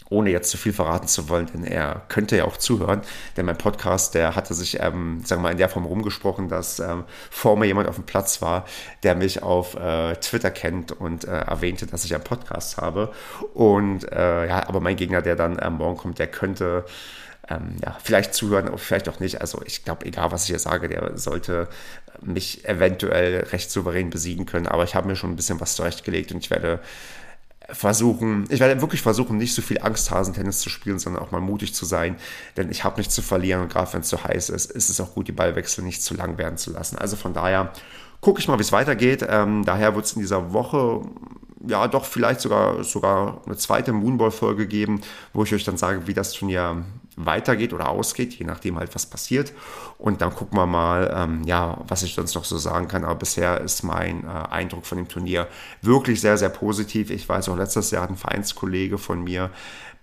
ohne 0.09 0.29
jetzt 0.29 0.49
zu 0.49 0.57
viel 0.57 0.73
verraten 0.73 1.07
zu 1.07 1.29
wollen, 1.29 1.45
denn 1.53 1.63
er 1.63 2.01
könnte 2.09 2.35
ja 2.35 2.43
auch 2.43 2.57
zuhören, 2.57 3.01
denn 3.37 3.45
mein 3.45 3.57
Podcast, 3.57 4.13
der 4.13 4.35
hatte 4.35 4.55
sich, 4.55 4.81
ähm, 4.81 5.21
sagen 5.23 5.41
wir 5.41 5.43
mal, 5.43 5.51
in 5.51 5.57
der 5.57 5.69
Form 5.69 5.85
rumgesprochen, 5.85 6.49
dass 6.49 6.79
ähm, 6.79 7.05
vor 7.29 7.55
mir 7.55 7.67
jemand 7.67 7.87
auf 7.87 7.95
dem 7.95 8.05
Platz 8.05 8.41
war, 8.41 8.65
der 9.03 9.15
mich 9.15 9.41
auf 9.41 9.75
äh, 9.75 10.15
Twitter 10.15 10.51
kennt 10.51 10.91
und 10.91 11.23
äh, 11.23 11.31
erwähnte, 11.31 11.85
dass 11.85 12.03
ich 12.03 12.13
einen 12.13 12.23
Podcast 12.25 12.77
habe. 12.77 13.13
Und 13.53 14.11
äh, 14.11 14.47
ja, 14.47 14.67
aber 14.67 14.81
mein 14.81 14.97
Gegner, 14.97 15.21
der 15.21 15.37
dann 15.37 15.57
äh, 15.57 15.69
morgen 15.69 15.95
kommt, 15.95 16.19
der 16.19 16.27
könnte 16.27 16.83
ähm, 17.49 17.75
ja, 17.83 17.97
vielleicht 18.03 18.33
zuhören, 18.33 18.69
vielleicht 18.77 19.09
auch 19.09 19.19
nicht. 19.19 19.41
Also 19.41 19.61
ich 19.65 19.83
glaube, 19.83 20.05
egal 20.05 20.31
was 20.31 20.43
ich 20.43 20.49
hier 20.49 20.59
sage, 20.59 20.87
der 20.87 21.17
sollte 21.17 21.67
mich 22.21 22.65
eventuell 22.65 23.45
recht 23.51 23.71
souverän 23.71 24.09
besiegen 24.09 24.45
können. 24.45 24.67
Aber 24.67 24.83
ich 24.83 24.95
habe 24.95 25.07
mir 25.07 25.15
schon 25.15 25.31
ein 25.31 25.35
bisschen 25.35 25.59
was 25.59 25.75
zurechtgelegt 25.75 26.31
und 26.31 26.39
ich 26.39 26.49
werde 26.49 26.79
versuchen, 27.71 28.45
ich 28.49 28.59
werde 28.59 28.81
wirklich 28.81 29.01
versuchen, 29.01 29.37
nicht 29.37 29.53
so 29.53 29.61
viel 29.61 29.79
Angsthasentennis 29.79 30.59
zu 30.59 30.69
spielen, 30.69 30.99
sondern 30.99 31.23
auch 31.23 31.31
mal 31.31 31.41
mutig 31.41 31.73
zu 31.73 31.85
sein, 31.85 32.15
denn 32.57 32.71
ich 32.71 32.83
habe 32.83 32.97
nichts 32.97 33.13
zu 33.13 33.21
verlieren 33.21 33.61
und 33.61 33.71
gerade 33.71 33.93
wenn 33.93 34.01
es 34.01 34.09
zu 34.09 34.23
heiß 34.23 34.49
ist, 34.49 34.71
ist 34.71 34.89
es 34.89 34.99
auch 34.99 35.13
gut, 35.13 35.27
die 35.27 35.33
Ballwechsel 35.33 35.83
nicht 35.83 36.01
zu 36.01 36.15
lang 36.15 36.37
werden 36.37 36.57
zu 36.57 36.71
lassen. 36.71 36.97
Also 36.97 37.15
von 37.15 37.33
daher 37.33 37.71
gucke 38.21 38.39
ich 38.39 38.47
mal, 38.47 38.57
wie 38.57 38.63
es 38.63 38.71
weitergeht. 38.71 39.25
Ähm, 39.27 39.63
daher 39.65 39.95
wird 39.95 40.05
es 40.05 40.13
in 40.13 40.21
dieser 40.21 40.51
Woche 40.51 41.01
ja 41.67 41.87
doch 41.87 42.05
vielleicht 42.05 42.41
sogar, 42.41 42.83
sogar 42.83 43.41
eine 43.45 43.57
zweite 43.57 43.93
Moonball-Folge 43.93 44.67
geben, 44.67 45.01
wo 45.33 45.43
ich 45.43 45.53
euch 45.53 45.63
dann 45.63 45.77
sage, 45.77 46.07
wie 46.07 46.13
das 46.13 46.33
Turnier 46.33 46.83
weitergeht 47.15 47.73
oder 47.73 47.89
ausgeht, 47.89 48.33
je 48.33 48.45
nachdem 48.45 48.77
halt, 48.79 48.95
was 48.95 49.05
passiert. 49.05 49.51
Und 49.97 50.21
dann 50.21 50.33
gucken 50.33 50.57
wir 50.57 50.65
mal, 50.65 51.13
ähm, 51.13 51.43
ja, 51.43 51.77
was 51.87 52.03
ich 52.03 52.13
sonst 52.13 52.33
noch 52.35 52.45
so 52.45 52.57
sagen 52.57 52.87
kann. 52.87 53.03
Aber 53.03 53.15
bisher 53.15 53.59
ist 53.59 53.83
mein 53.83 54.23
äh, 54.23 54.27
Eindruck 54.49 54.85
von 54.85 54.97
dem 54.97 55.09
Turnier 55.09 55.47
wirklich 55.81 56.21
sehr, 56.21 56.37
sehr 56.37 56.49
positiv. 56.49 57.09
Ich 57.09 57.27
weiß 57.27 57.49
auch, 57.49 57.57
letztes 57.57 57.91
Jahr 57.91 58.03
hat 58.03 58.09
ein 58.09 58.15
Vereinskollege 58.15 58.97
von 58.97 59.21
mir 59.21 59.49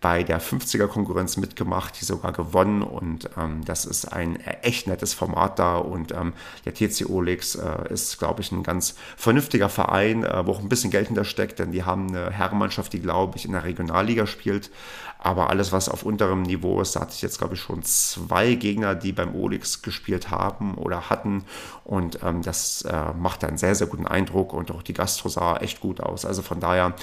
bei 0.06 0.22
der 0.22 0.40
50er-Konkurrenz 0.40 1.36
mitgemacht, 1.36 2.00
die 2.00 2.04
sogar 2.04 2.30
gewonnen. 2.30 2.82
Und 2.82 3.28
ähm, 3.36 3.64
das 3.64 3.84
ist 3.84 4.04
ein 4.04 4.36
echt 4.36 4.86
nettes 4.86 5.14
Format 5.14 5.58
da. 5.58 5.78
Und 5.78 6.12
ähm, 6.12 6.32
der 6.64 6.75
TC 6.75 7.10
Olix 7.10 7.56
äh, 7.56 7.92
ist, 7.92 8.16
glaube 8.16 8.40
ich, 8.40 8.52
ein 8.52 8.62
ganz 8.62 8.94
vernünftiger 9.16 9.68
Verein, 9.68 10.22
äh, 10.22 10.46
wo 10.46 10.52
auch 10.52 10.60
ein 10.60 10.68
bisschen 10.68 10.92
Geld 10.92 11.08
hintersteckt, 11.08 11.58
denn 11.58 11.72
die 11.72 11.82
haben 11.82 12.06
eine 12.06 12.30
Herrenmannschaft, 12.30 12.92
die, 12.92 13.00
glaube 13.00 13.36
ich, 13.36 13.46
in 13.46 13.50
der 13.50 13.64
Regionalliga 13.64 14.28
spielt, 14.28 14.70
aber 15.18 15.50
alles, 15.50 15.72
was 15.72 15.88
auf 15.88 16.04
unterem 16.04 16.42
Niveau 16.42 16.80
ist, 16.80 16.94
da 16.94 17.00
hatte 17.00 17.14
ich 17.16 17.22
jetzt, 17.22 17.38
glaube 17.38 17.54
ich, 17.54 17.60
schon 17.60 17.82
zwei 17.82 18.54
Gegner, 18.54 18.94
die 18.94 19.10
beim 19.10 19.34
Olix 19.34 19.82
gespielt 19.82 20.30
haben 20.30 20.76
oder 20.76 21.10
hatten. 21.10 21.44
Und 21.82 22.20
ähm, 22.22 22.42
das 22.42 22.82
äh, 22.82 23.12
macht 23.14 23.42
einen 23.42 23.58
sehr, 23.58 23.75
sehr 23.75 23.88
guten 23.88 24.06
Eindruck. 24.06 24.52
Und 24.52 24.70
auch 24.70 24.84
die 24.84 24.94
Gastro 24.94 25.28
sah 25.28 25.56
echt 25.56 25.80
gut 25.80 25.98
aus, 25.98 26.25
also 26.25 26.42
von 26.42 26.60
daher 26.60 26.94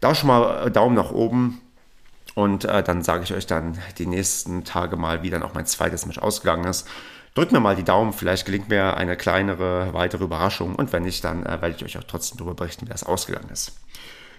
da 0.00 0.14
schon 0.14 0.28
mal 0.28 0.70
Daumen 0.70 0.94
nach 0.94 1.10
oben 1.10 1.60
und 2.38 2.66
äh, 2.66 2.84
dann 2.84 3.02
sage 3.02 3.24
ich 3.24 3.34
euch 3.34 3.48
dann 3.48 3.76
die 3.98 4.06
nächsten 4.06 4.62
Tage 4.62 4.94
mal, 4.94 5.24
wie 5.24 5.30
dann 5.30 5.42
auch 5.42 5.54
mein 5.54 5.66
zweites 5.66 6.06
Match 6.06 6.18
ausgegangen 6.18 6.66
ist. 6.66 6.86
Drückt 7.34 7.50
mir 7.50 7.58
mal 7.58 7.74
die 7.74 7.82
Daumen, 7.82 8.12
vielleicht 8.12 8.46
gelingt 8.46 8.68
mir 8.68 8.96
eine 8.96 9.16
kleinere, 9.16 9.92
weitere 9.92 10.22
Überraschung. 10.22 10.76
Und 10.76 10.92
wenn 10.92 11.02
nicht, 11.02 11.24
dann 11.24 11.44
äh, 11.44 11.60
werde 11.60 11.74
ich 11.76 11.84
euch 11.84 11.98
auch 11.98 12.04
trotzdem 12.04 12.38
darüber 12.38 12.54
berichten, 12.54 12.86
wie 12.86 12.90
das 12.90 13.02
ausgegangen 13.02 13.50
ist. 13.52 13.72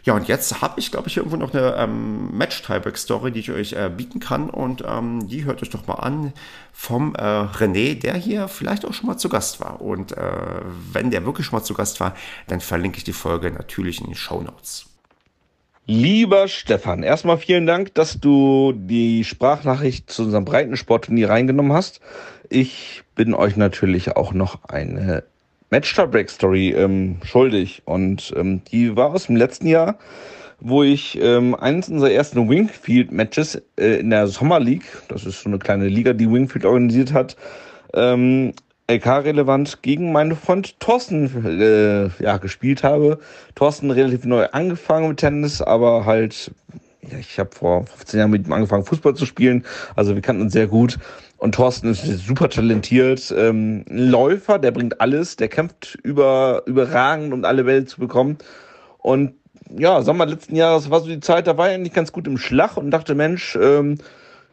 Ja, 0.05 0.13
und 0.13 0.29
jetzt 0.29 0.61
habe 0.61 0.79
ich, 0.79 0.91
glaube 0.91 1.09
ich, 1.09 1.17
irgendwo 1.17 1.35
noch 1.35 1.53
eine 1.53 1.75
ähm, 1.75 2.37
Match-Tieback-Story, 2.37 3.33
die 3.33 3.41
ich 3.41 3.51
euch 3.51 3.73
äh, 3.73 3.89
bieten 3.89 4.21
kann. 4.21 4.49
Und 4.49 4.81
ähm, 4.87 5.27
die 5.27 5.43
hört 5.43 5.61
euch 5.61 5.69
doch 5.69 5.85
mal 5.85 5.95
an 5.95 6.31
vom 6.71 7.15
äh, 7.15 7.19
René, 7.21 7.99
der 7.99 8.15
hier 8.15 8.47
vielleicht 8.47 8.85
auch 8.85 8.93
schon 8.93 9.07
mal 9.07 9.17
zu 9.17 9.27
Gast 9.27 9.59
war. 9.59 9.81
Und 9.81 10.13
äh, 10.13 10.61
wenn 10.93 11.11
der 11.11 11.25
wirklich 11.25 11.47
schon 11.47 11.59
mal 11.59 11.65
zu 11.65 11.73
Gast 11.73 11.99
war, 11.99 12.15
dann 12.47 12.61
verlinke 12.61 12.97
ich 12.97 13.03
die 13.03 13.11
Folge 13.11 13.51
natürlich 13.51 13.99
in 13.99 14.05
den 14.05 14.15
Show 14.15 14.41
Notes. 14.41 14.88
Lieber 15.91 16.47
Stefan, 16.47 17.01
erstmal 17.01 17.39
vielen 17.39 17.65
Dank, 17.65 17.95
dass 17.95 18.19
du 18.19 18.73
die 18.75 19.23
Sprachnachricht 19.23 20.07
zu 20.11 20.21
unserem 20.21 20.45
Breitensportturnier 20.45 21.31
reingenommen 21.31 21.73
hast. 21.73 21.99
Ich 22.47 23.01
bin 23.15 23.33
euch 23.33 23.57
natürlich 23.57 24.15
auch 24.15 24.31
noch 24.31 24.65
eine 24.65 25.23
Match-Break-Story 25.71 26.75
ähm, 26.77 27.17
schuldig. 27.23 27.81
Und 27.85 28.31
ähm, 28.37 28.61
die 28.71 28.95
war 28.95 29.09
aus 29.09 29.25
dem 29.25 29.35
letzten 29.35 29.65
Jahr, 29.65 29.97
wo 30.59 30.83
ich 30.83 31.19
ähm, 31.19 31.55
eines 31.55 31.89
unserer 31.89 32.11
ersten 32.11 32.47
Wingfield-Matches 32.47 33.59
äh, 33.75 33.99
in 33.99 34.11
der 34.11 34.27
Sommer 34.27 34.59
League, 34.59 34.85
das 35.07 35.25
ist 35.25 35.41
so 35.41 35.49
eine 35.49 35.57
kleine 35.57 35.87
Liga, 35.87 36.13
die 36.13 36.31
Wingfield 36.31 36.65
organisiert 36.65 37.13
hat, 37.13 37.35
ähm, 37.95 38.53
LK-relevant 38.89 39.83
gegen 39.83 40.11
meinen 40.11 40.35
Freund 40.35 40.79
Thorsten 40.79 41.45
äh, 41.45 42.09
ja, 42.23 42.37
gespielt 42.37 42.83
habe. 42.83 43.19
Thorsten 43.53 43.91
relativ 43.91 44.25
neu 44.25 44.47
angefangen 44.51 45.09
mit 45.09 45.19
Tennis, 45.19 45.61
aber 45.61 46.05
halt, 46.05 46.51
ja, 47.03 47.19
ich 47.19 47.37
habe 47.37 47.51
vor 47.53 47.85
15 47.85 48.19
Jahren 48.19 48.31
mit 48.31 48.47
ihm 48.47 48.53
angefangen, 48.53 48.85
Fußball 48.85 49.13
zu 49.13 49.27
spielen. 49.27 49.63
Also 49.95 50.15
wir 50.15 50.21
kannten 50.21 50.41
uns 50.41 50.53
sehr 50.53 50.67
gut. 50.67 50.97
Und 51.37 51.55
Thorsten 51.55 51.91
ist 51.91 52.03
super 52.25 52.49
talentiert. 52.49 53.33
Ähm, 53.37 53.85
ein 53.89 54.09
Läufer, 54.09 54.57
der 54.57 54.71
bringt 54.71 54.99
alles, 54.99 55.35
der 55.35 55.49
kämpft 55.49 55.97
über, 56.03 56.63
überragend, 56.65 57.31
um 57.31 57.45
alle 57.45 57.65
Welt 57.67 57.89
zu 57.89 57.99
bekommen. 57.99 58.39
Und 58.97 59.33
ja, 59.77 60.01
Sommer 60.01 60.25
letzten 60.25 60.55
Jahres 60.55 60.89
war 60.89 60.99
so 60.99 61.07
die 61.07 61.19
Zeit, 61.19 61.45
da 61.45 61.57
war 61.57 61.69
er 61.69 61.75
eigentlich 61.75 61.93
ganz 61.93 62.11
gut 62.11 62.25
im 62.25 62.39
Schlag 62.39 62.75
und 62.75 62.89
dachte, 62.89 63.13
Mensch, 63.13 63.55
ähm, 63.55 63.99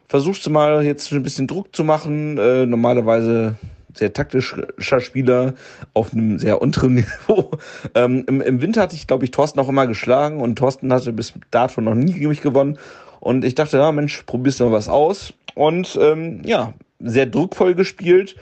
versuchst 0.07 0.45
du 0.45 0.51
mal 0.51 0.85
jetzt 0.85 1.11
ein 1.11 1.23
bisschen 1.23 1.47
Druck 1.47 1.75
zu 1.75 1.83
machen. 1.83 2.37
Äh, 2.37 2.67
normalerweise 2.67 3.55
sehr 3.93 4.13
taktischer 4.13 4.99
Spieler 4.99 5.53
auf 5.93 6.13
einem 6.13 6.39
sehr 6.39 6.61
unteren 6.61 6.93
Niveau. 7.27 7.51
Ähm, 7.95 8.23
im, 8.27 8.41
Im 8.41 8.61
Winter 8.61 8.81
hatte 8.81 8.95
ich, 8.95 9.07
glaube 9.07 9.25
ich, 9.25 9.31
Thorsten 9.31 9.59
auch 9.59 9.69
immer 9.69 9.87
geschlagen 9.87 10.41
und 10.41 10.57
Thorsten 10.57 10.91
hatte 10.93 11.13
bis 11.13 11.33
dato 11.51 11.81
noch 11.81 11.95
nie 11.95 12.13
gegen 12.13 12.29
mich 12.29 12.41
gewonnen. 12.41 12.77
Und 13.19 13.43
ich 13.43 13.55
dachte, 13.55 13.77
ja, 13.77 13.91
Mensch, 13.91 14.23
probierst 14.25 14.59
du 14.59 14.65
mal 14.65 14.73
was 14.73 14.89
aus. 14.89 15.33
Und 15.55 15.97
ähm, 16.01 16.41
ja, 16.45 16.73
sehr 16.99 17.25
druckvoll 17.25 17.75
gespielt. 17.75 18.35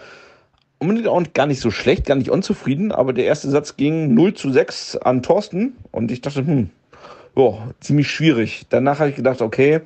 Unbedingt 0.80 1.08
auch 1.08 1.24
gar 1.34 1.48
nicht 1.48 1.62
so 1.62 1.72
schlecht, 1.72 2.06
gar 2.06 2.16
nicht 2.16 2.30
unzufrieden, 2.30 2.92
aber 2.92 3.14
der 3.14 3.26
erste 3.26 3.50
Satz 3.50 3.78
ging 3.78 4.14
0 4.14 4.34
zu 4.34 4.52
6 4.52 4.98
an 4.98 5.24
Thorsten 5.24 5.78
und 5.92 6.12
ich 6.12 6.20
dachte, 6.20 6.46
hm, 6.46 6.70
boah, 7.34 7.74
ziemlich 7.80 8.12
schwierig. 8.12 8.66
Danach 8.70 9.00
habe 9.00 9.10
ich 9.10 9.16
gedacht, 9.16 9.42
okay, 9.42 9.82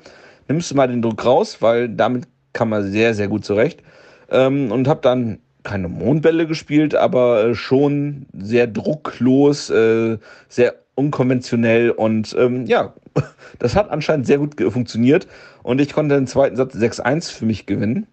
nimmst 0.48 0.70
du 0.70 0.74
mal 0.74 0.88
den 0.88 1.00
Druck 1.00 1.24
raus, 1.24 1.58
weil 1.60 1.88
damit 1.88 2.26
kann 2.52 2.68
man 2.68 2.90
sehr, 2.90 3.14
sehr 3.14 3.28
gut 3.28 3.44
zurecht. 3.44 3.82
Ähm, 4.30 4.72
und 4.72 4.88
habe 4.88 5.00
dann 5.00 5.38
keine 5.62 5.88
Mondbälle 5.88 6.46
gespielt, 6.46 6.94
aber 6.94 7.44
äh, 7.44 7.54
schon 7.54 8.26
sehr 8.38 8.66
drucklos, 8.66 9.70
äh, 9.70 10.18
sehr 10.48 10.74
unkonventionell 10.94 11.90
und 11.90 12.34
ähm, 12.38 12.66
ja, 12.66 12.94
das 13.58 13.76
hat 13.76 13.90
anscheinend 13.90 14.26
sehr 14.26 14.38
gut 14.38 14.60
funktioniert 14.60 15.26
und 15.62 15.80
ich 15.80 15.92
konnte 15.92 16.14
den 16.14 16.26
zweiten 16.26 16.56
Satz 16.56 16.74
6-1 16.74 17.32
für 17.32 17.46
mich 17.46 17.66
gewinnen. 17.66 18.06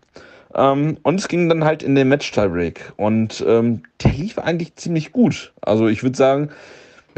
Ähm, 0.55 0.97
und 1.03 1.19
es 1.19 1.27
ging 1.27 1.49
dann 1.49 1.65
halt 1.65 1.83
in 1.83 1.95
den 1.95 2.07
Match-Tiebreak 2.07 2.93
und 2.95 3.43
ähm, 3.45 3.83
der 4.03 4.11
lief 4.11 4.39
eigentlich 4.39 4.75
ziemlich 4.75 5.11
gut. 5.11 5.53
Also 5.61 5.87
ich 5.87 6.03
würde 6.03 6.17
sagen, 6.17 6.49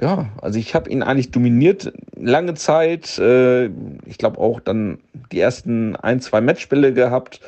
ja, 0.01 0.29
also 0.41 0.57
ich 0.57 0.75
habe 0.75 0.89
ihn 0.89 1.03
eigentlich 1.03 1.31
dominiert 1.31 1.91
lange 2.15 2.53
Zeit. 2.55 3.17
Äh, 3.19 3.65
ich 4.05 4.17
glaube 4.17 4.39
auch 4.39 4.59
dann 4.59 4.99
die 5.31 5.39
ersten 5.39 5.95
ein, 5.95 6.21
zwei 6.21 6.41
Matchbälle 6.41 6.93
gehabt 6.93 7.41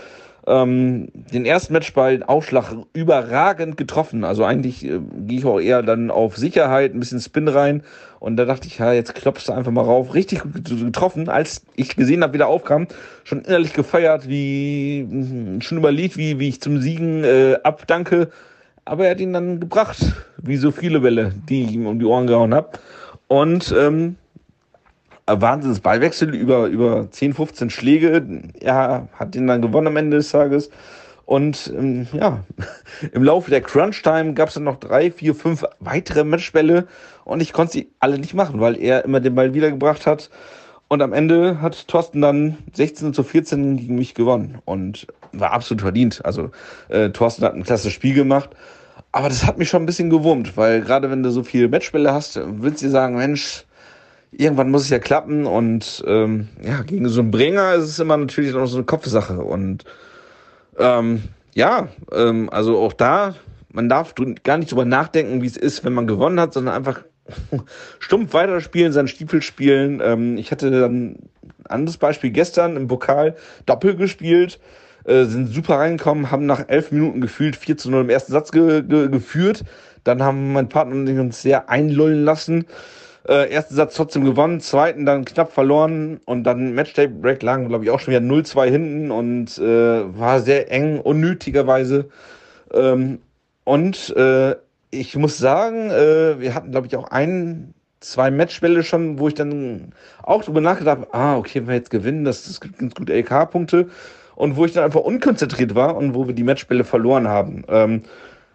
ähm, 0.51 1.07
den 1.13 1.45
ersten 1.45 1.73
Matchball 1.73 2.23
Aufschlag 2.23 2.73
überragend 2.93 3.77
getroffen. 3.77 4.25
Also 4.25 4.43
eigentlich 4.43 4.85
äh, 4.85 4.99
gehe 5.25 5.39
ich 5.39 5.45
auch 5.45 5.59
eher 5.59 5.81
dann 5.81 6.11
auf 6.11 6.37
Sicherheit, 6.37 6.93
ein 6.93 6.99
bisschen 6.99 7.21
Spin 7.21 7.47
rein. 7.47 7.83
Und 8.19 8.35
da 8.37 8.45
dachte 8.45 8.67
ich, 8.67 8.79
ja, 8.79 8.91
jetzt 8.91 9.15
klopfst 9.15 9.47
du 9.47 9.53
einfach 9.53 9.71
mal 9.71 9.83
rauf. 9.83 10.13
Richtig 10.13 10.41
gut 10.41 10.65
getroffen, 10.65 11.29
als 11.29 11.65
ich 11.75 11.95
gesehen 11.95 12.21
habe, 12.21 12.33
wie 12.33 12.39
der 12.39 12.47
aufkam. 12.47 12.87
Schon 13.23 13.41
innerlich 13.41 13.73
gefeiert, 13.73 14.27
wie 14.27 15.07
hm, 15.09 15.61
schon 15.61 15.77
überlegt, 15.77 16.17
wie, 16.17 16.37
wie 16.37 16.49
ich 16.49 16.61
zum 16.61 16.81
Siegen 16.81 17.23
äh, 17.23 17.57
abdanke. 17.63 18.29
Aber 18.83 19.05
er 19.05 19.11
hat 19.11 19.21
ihn 19.21 19.33
dann 19.33 19.59
gebracht, 19.59 19.97
wie 20.37 20.57
so 20.57 20.71
viele 20.71 20.99
Bälle, 20.99 21.33
die 21.47 21.63
ich 21.63 21.71
ihm 21.71 21.87
um 21.87 21.97
die 21.97 22.05
Ohren 22.05 22.27
gehauen 22.27 22.53
habe. 22.53 22.71
Und 23.27 23.73
ähm, 23.77 24.17
Wahnsinns 25.27 25.79
Ballwechsel 25.79 26.33
über, 26.33 26.67
über 26.67 27.09
10, 27.09 27.33
15 27.33 27.69
Schläge. 27.69 28.25
Er 28.59 29.07
hat 29.13 29.35
ihn 29.35 29.47
dann 29.47 29.61
gewonnen 29.61 29.87
am 29.87 29.97
Ende 29.97 30.17
des 30.17 30.29
Tages. 30.31 30.69
Und 31.25 31.71
ähm, 31.77 32.07
ja, 32.13 32.43
im 33.13 33.23
Laufe 33.23 33.51
der 33.51 33.61
Crunch-Time 33.61 34.33
gab 34.33 34.49
es 34.49 34.55
dann 34.55 34.63
noch 34.63 34.79
drei, 34.79 35.11
vier, 35.11 35.35
fünf 35.35 35.63
weitere 35.79 36.23
Matchbälle. 36.23 36.87
und 37.23 37.41
ich 37.41 37.53
konnte 37.53 37.73
sie 37.73 37.91
alle 37.99 38.19
nicht 38.19 38.33
machen, 38.33 38.59
weil 38.59 38.77
er 38.77 39.05
immer 39.05 39.19
den 39.19 39.35
Ball 39.35 39.53
wiedergebracht 39.53 40.05
hat. 40.05 40.29
Und 40.87 41.01
am 41.01 41.13
Ende 41.13 41.61
hat 41.61 41.87
Thorsten 41.87 42.19
dann 42.19 42.57
16 42.73 43.13
zu 43.13 43.23
14 43.23 43.77
gegen 43.77 43.95
mich 43.95 44.13
gewonnen 44.13 44.57
und 44.65 45.07
war 45.31 45.53
absolut 45.53 45.81
verdient. 45.81 46.25
Also 46.25 46.51
äh, 46.89 47.11
Thorsten 47.11 47.45
hat 47.45 47.53
ein 47.53 47.63
klasse 47.63 47.91
Spiel 47.91 48.13
gemacht. 48.13 48.49
Aber 49.13 49.29
das 49.29 49.45
hat 49.45 49.57
mich 49.57 49.69
schon 49.69 49.83
ein 49.83 49.85
bisschen 49.85 50.09
gewurmt, 50.09 50.57
weil 50.57 50.81
gerade 50.81 51.09
wenn 51.09 51.23
du 51.23 51.31
so 51.31 51.43
viele 51.43 51.69
Matchbälle 51.69 52.13
hast, 52.13 52.39
willst 52.45 52.83
du 52.83 52.89
sagen, 52.89 53.15
Mensch, 53.15 53.65
irgendwann 54.31 54.71
muss 54.71 54.83
es 54.83 54.89
ja 54.89 54.99
klappen. 54.99 55.45
Und 55.45 56.03
ähm, 56.07 56.49
ja, 56.61 56.81
gegen 56.81 57.07
so 57.09 57.21
einen 57.21 57.31
Bringer 57.31 57.75
ist 57.75 57.85
es 57.85 57.99
immer 57.99 58.17
natürlich 58.17 58.53
noch 58.53 58.67
so 58.67 58.77
eine 58.77 58.85
Kopfsache. 58.85 59.39
Und 59.39 59.85
ähm, 60.77 61.23
ja, 61.53 61.89
ähm, 62.11 62.49
also 62.49 62.79
auch 62.79 62.93
da, 62.93 63.35
man 63.71 63.89
darf 63.89 64.15
gar 64.43 64.57
nicht 64.57 64.71
drüber 64.71 64.85
nachdenken, 64.85 65.41
wie 65.41 65.47
es 65.47 65.57
ist, 65.57 65.83
wenn 65.83 65.93
man 65.93 66.07
gewonnen 66.07 66.39
hat, 66.39 66.53
sondern 66.53 66.75
einfach 66.75 67.03
stumpf 67.99 68.33
weiterspielen, 68.33 68.93
seinen 68.93 69.07
Stiefel 69.07 69.41
spielen. 69.41 70.01
Ähm, 70.03 70.37
ich 70.37 70.51
hatte 70.51 70.71
dann 70.71 71.11
ein 71.11 71.29
anderes 71.67 71.97
Beispiel 71.97 72.31
gestern 72.31 72.75
im 72.75 72.87
Pokal 72.87 73.35
Doppel 73.65 73.95
gespielt, 73.95 74.59
äh, 75.05 75.25
sind 75.25 75.47
super 75.47 75.77
reingekommen, 75.77 76.31
haben 76.31 76.45
nach 76.45 76.67
elf 76.67 76.91
Minuten 76.91 77.21
gefühlt 77.21 77.55
4 77.55 77.77
zu 77.77 77.91
0 77.91 78.01
im 78.01 78.09
ersten 78.09 78.31
Satz 78.31 78.51
ge 78.51 78.81
ge 78.83 79.09
geführt. 79.09 79.63
Dann 80.03 80.23
haben 80.23 80.53
mein 80.53 80.69
Partner 80.69 80.95
und 80.95 81.07
ich 81.07 81.19
uns 81.19 81.41
sehr 81.41 81.69
einlullen 81.69 82.25
lassen. 82.25 82.65
Äh, 83.27 83.51
ersten 83.51 83.75
Satz 83.75 83.95
trotzdem 83.95 84.23
gewonnen, 84.23 84.61
zweiten 84.61 85.05
dann 85.05 85.25
knapp 85.25 85.51
verloren 85.51 86.19
und 86.25 86.43
dann 86.43 86.73
Matchday-Break 86.73 87.43
lagen, 87.43 87.67
glaube 87.67 87.83
ich, 87.83 87.91
auch 87.91 87.99
schon 87.99 88.13
wieder 88.13 88.25
0-2 88.25 88.69
hinten 88.69 89.11
und 89.11 89.59
äh, 89.59 90.19
war 90.19 90.39
sehr 90.39 90.71
eng, 90.71 90.99
unnötigerweise. 90.99 92.09
Ähm, 92.73 93.19
und 93.63 94.15
äh, 94.15 94.55
ich 94.89 95.15
muss 95.15 95.37
sagen, 95.37 95.91
äh, 95.91 96.39
wir 96.39 96.55
hatten, 96.55 96.71
glaube 96.71 96.87
ich, 96.87 96.95
auch 96.95 97.11
ein, 97.11 97.75
zwei 97.99 98.31
Matchbälle 98.31 98.83
schon, 98.83 99.19
wo 99.19 99.27
ich 99.27 99.35
dann 99.35 99.93
auch 100.23 100.43
drüber 100.43 100.61
nachgedacht 100.61 100.99
habe, 100.99 101.13
ah, 101.13 101.37
okay, 101.37 101.59
wenn 101.61 101.67
wir 101.67 101.75
jetzt 101.75 101.91
gewinnen, 101.91 102.25
das, 102.25 102.45
das 102.45 102.59
gibt 102.59 102.79
ganz 102.79 102.95
gut 102.95 103.09
LK-Punkte. 103.09 103.87
Und 104.35 104.55
wo 104.55 104.65
ich 104.65 104.71
dann 104.71 104.83
einfach 104.83 105.01
unkonzentriert 105.01 105.75
war 105.75 105.95
und 105.95 106.15
wo 106.15 106.25
wir 106.25 106.33
die 106.33 106.43
Matchbälle 106.43 106.83
verloren 106.83 107.27
haben. 107.27 107.63
Ähm, 107.67 108.01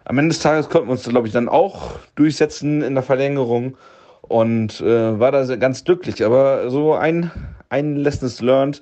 am 0.03 0.17
Ende 0.17 0.29
des 0.29 0.39
Tages 0.39 0.69
konnten 0.69 0.87
wir 0.89 0.93
uns, 0.93 1.07
glaube 1.07 1.27
ich, 1.27 1.33
dann 1.33 1.47
auch 1.47 1.91
durchsetzen 2.15 2.81
in 2.81 2.95
der 2.95 3.03
Verlängerung 3.03 3.77
und 4.21 4.81
äh, 4.81 5.19
war 5.19 5.31
da 5.31 5.55
ganz 5.55 5.83
glücklich. 5.83 6.23
Aber 6.25 6.69
so 6.69 6.93
ein, 6.93 7.31
ein 7.69 7.95
Lessons 7.95 8.41
learned, 8.41 8.81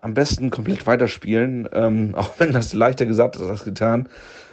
am 0.00 0.14
besten 0.14 0.50
komplett 0.50 0.86
weiterspielen, 0.86 1.68
ähm, 1.72 2.14
auch 2.16 2.30
wenn 2.38 2.52
das 2.52 2.74
leichter 2.74 3.06
gesagt 3.06 3.36
ist 3.36 3.42
als 3.42 3.64
getan, 3.64 4.08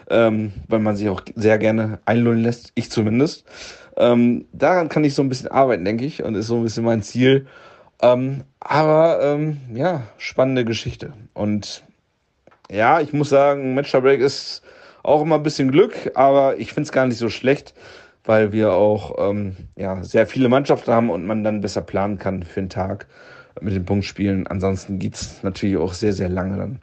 ähm, 0.10 0.54
weil 0.68 0.80
man 0.80 0.96
sich 0.96 1.10
auch 1.10 1.22
sehr 1.36 1.58
gerne 1.58 2.00
einlullen 2.06 2.42
lässt, 2.42 2.72
ich 2.75 2.90
zumindest. 2.90 3.46
Ähm, 3.98 4.46
daran 4.54 4.90
kann 4.90 5.04
ich 5.04 5.13
so 5.13 5.22
ein 5.22 5.30
bisschen 5.30 5.51
arbeiten, 5.51 5.86
denke 5.86 6.06
ich, 6.06 6.24
und 6.24 6.36
ist 6.36 6.48
so 6.48 6.58
ein 6.58 6.63
bisschen 6.63 6.86
mein 6.86 7.04
Ziel. 7.04 7.48
Ähm, 8.01 8.46
aber 8.60 9.20
ähm, 9.22 9.58
ja, 9.74 10.04
spannende 10.18 10.66
Geschichte. 10.66 11.13
Und 11.34 11.84
ja, 12.70 13.01
ich 13.01 13.13
muss 13.13 13.30
sagen, 13.30 13.74
Match 13.75 13.92
Break 13.92 14.22
ist 14.22 14.63
auch 15.04 15.22
immer 15.22 15.36
ein 15.36 15.44
bisschen 15.44 15.72
Glück, 15.72 16.12
aber 16.16 16.58
ich 16.58 16.74
finde 16.74 16.88
es 16.88 16.92
gar 16.92 17.06
nicht 17.06 17.18
so 17.18 17.30
schlecht 17.30 17.74
weil 18.24 18.51
wir 18.51 18.74
auch 18.74 19.16
ähm, 19.18 19.56
ja, 19.75 20.04
sehr 20.04 20.28
viele 20.28 20.50
Mannschaften 20.50 20.92
haben 20.92 21.10
und 21.10 21.25
man 21.25 21.44
dann 21.44 21.62
besser 21.62 21.82
planen 21.82 22.18
kann 22.18 22.44
für 22.44 22.62
den 22.62 22.70
Tag 22.70 23.08
mit 23.60 23.75
den 23.75 23.86
Punktspielen. 23.86 24.48
Ansonsten 24.48 25.00
geht 25.00 25.16
es 25.16 25.44
natürlich 25.44 25.78
auch 25.78 25.94
sehr, 25.94 26.13
sehr 26.13 26.30
lange 26.30 26.58
dann. 26.58 26.82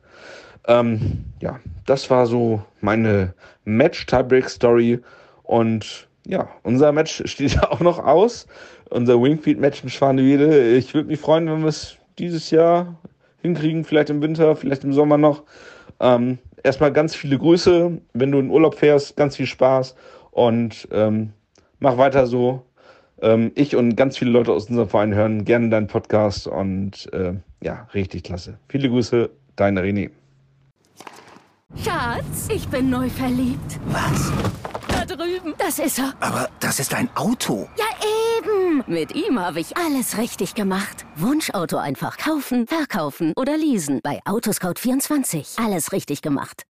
Ähm, 0.67 1.25
ja, 1.41 1.61
das 1.87 2.11
war 2.11 2.27
so 2.27 2.63
meine 2.81 3.35
Match-Tiebreak-Story. 3.65 5.01
Und 5.45 6.09
ja, 6.27 6.49
unser 6.63 6.93
Match 6.93 7.23
steht 7.27 7.63
auch 7.63 7.81
noch 7.81 7.99
aus. 7.99 8.47
Unser 8.91 9.21
Wingfield-Match 9.21 9.83
in 9.83 9.91
Schwanewede. 9.91 10.75
Ich 10.75 10.95
würde 10.95 11.09
mich 11.09 11.21
freuen, 11.21 11.47
wenn 11.47 11.63
wir 11.63 11.69
es 11.69 11.97
dieses 12.19 12.51
Jahr 12.51 12.99
hinkriegen, 13.43 13.85
vielleicht 13.85 14.11
im 14.11 14.21
Winter, 14.21 14.57
vielleicht 14.57 14.85
im 14.85 14.93
Sommer 14.93 15.19
noch. 15.19 15.45
Ähm, 16.01 16.39
erstmal 16.63 16.93
ganz 16.93 17.15
viele 17.15 17.39
Grüße. 17.39 17.99
Wenn 18.13 18.33
du 18.33 18.39
in 18.39 18.51
Urlaub 18.51 18.75
fährst, 18.75 19.17
ganz 19.17 19.37
viel 19.37 19.47
Spaß 19.47 19.95
und 20.39 20.89
ähm, 20.93 21.33
mach 21.81 21.99
weiter 21.99 22.27
so. 22.27 22.65
Ähm, 23.21 23.51
ich 23.57 23.75
und 23.75 23.97
ganz 23.97 24.17
viele 24.17 24.31
Leute 24.31 24.53
aus 24.53 24.69
unserem 24.69 24.89
Verein 24.89 25.15
hören 25.15 25.45
gerne 25.45 25.69
deinen 25.69 25.89
Podcast 25.89 26.47
und 26.47 27.13
äh, 27.13 27.35
ja, 27.63 27.89
richtig 27.93 28.23
klasse. 28.23 28.59
Viele 28.69 28.89
Grüße, 28.89 29.31
deine 29.57 29.83
René. 29.83 30.11
Schatz, 31.77 32.49
ich 32.55 32.69
bin 32.69 32.89
neu 32.89 33.09
verliebt. 33.11 33.81
Was? 33.87 34.33
Da 34.89 35.05
drüben. 35.05 35.55
Das 35.59 35.79
ist 35.79 35.99
er. 35.99 36.15
Aber 36.21 36.49
das 36.61 36.79
ist 36.81 36.95
ein 36.95 37.11
Auto. 37.15 37.69
Ja, 37.77 37.85
eben. 38.39 38.85
Mit 38.87 39.15
ihm 39.15 39.39
habe 39.39 39.61
ich 39.61 39.77
alles 39.77 40.17
richtig 40.19 40.55
gemacht. 40.55 41.05
Wunschauto 41.17 41.77
einfach 41.77 42.17
kaufen, 42.17 42.67
verkaufen 42.67 43.33
oder 43.37 43.57
leasen. 43.57 44.01
Bei 44.03 44.21
Autoscout24. 44.25 45.63
Alles 45.63 45.93
richtig 45.93 46.23
gemacht. 46.23 46.65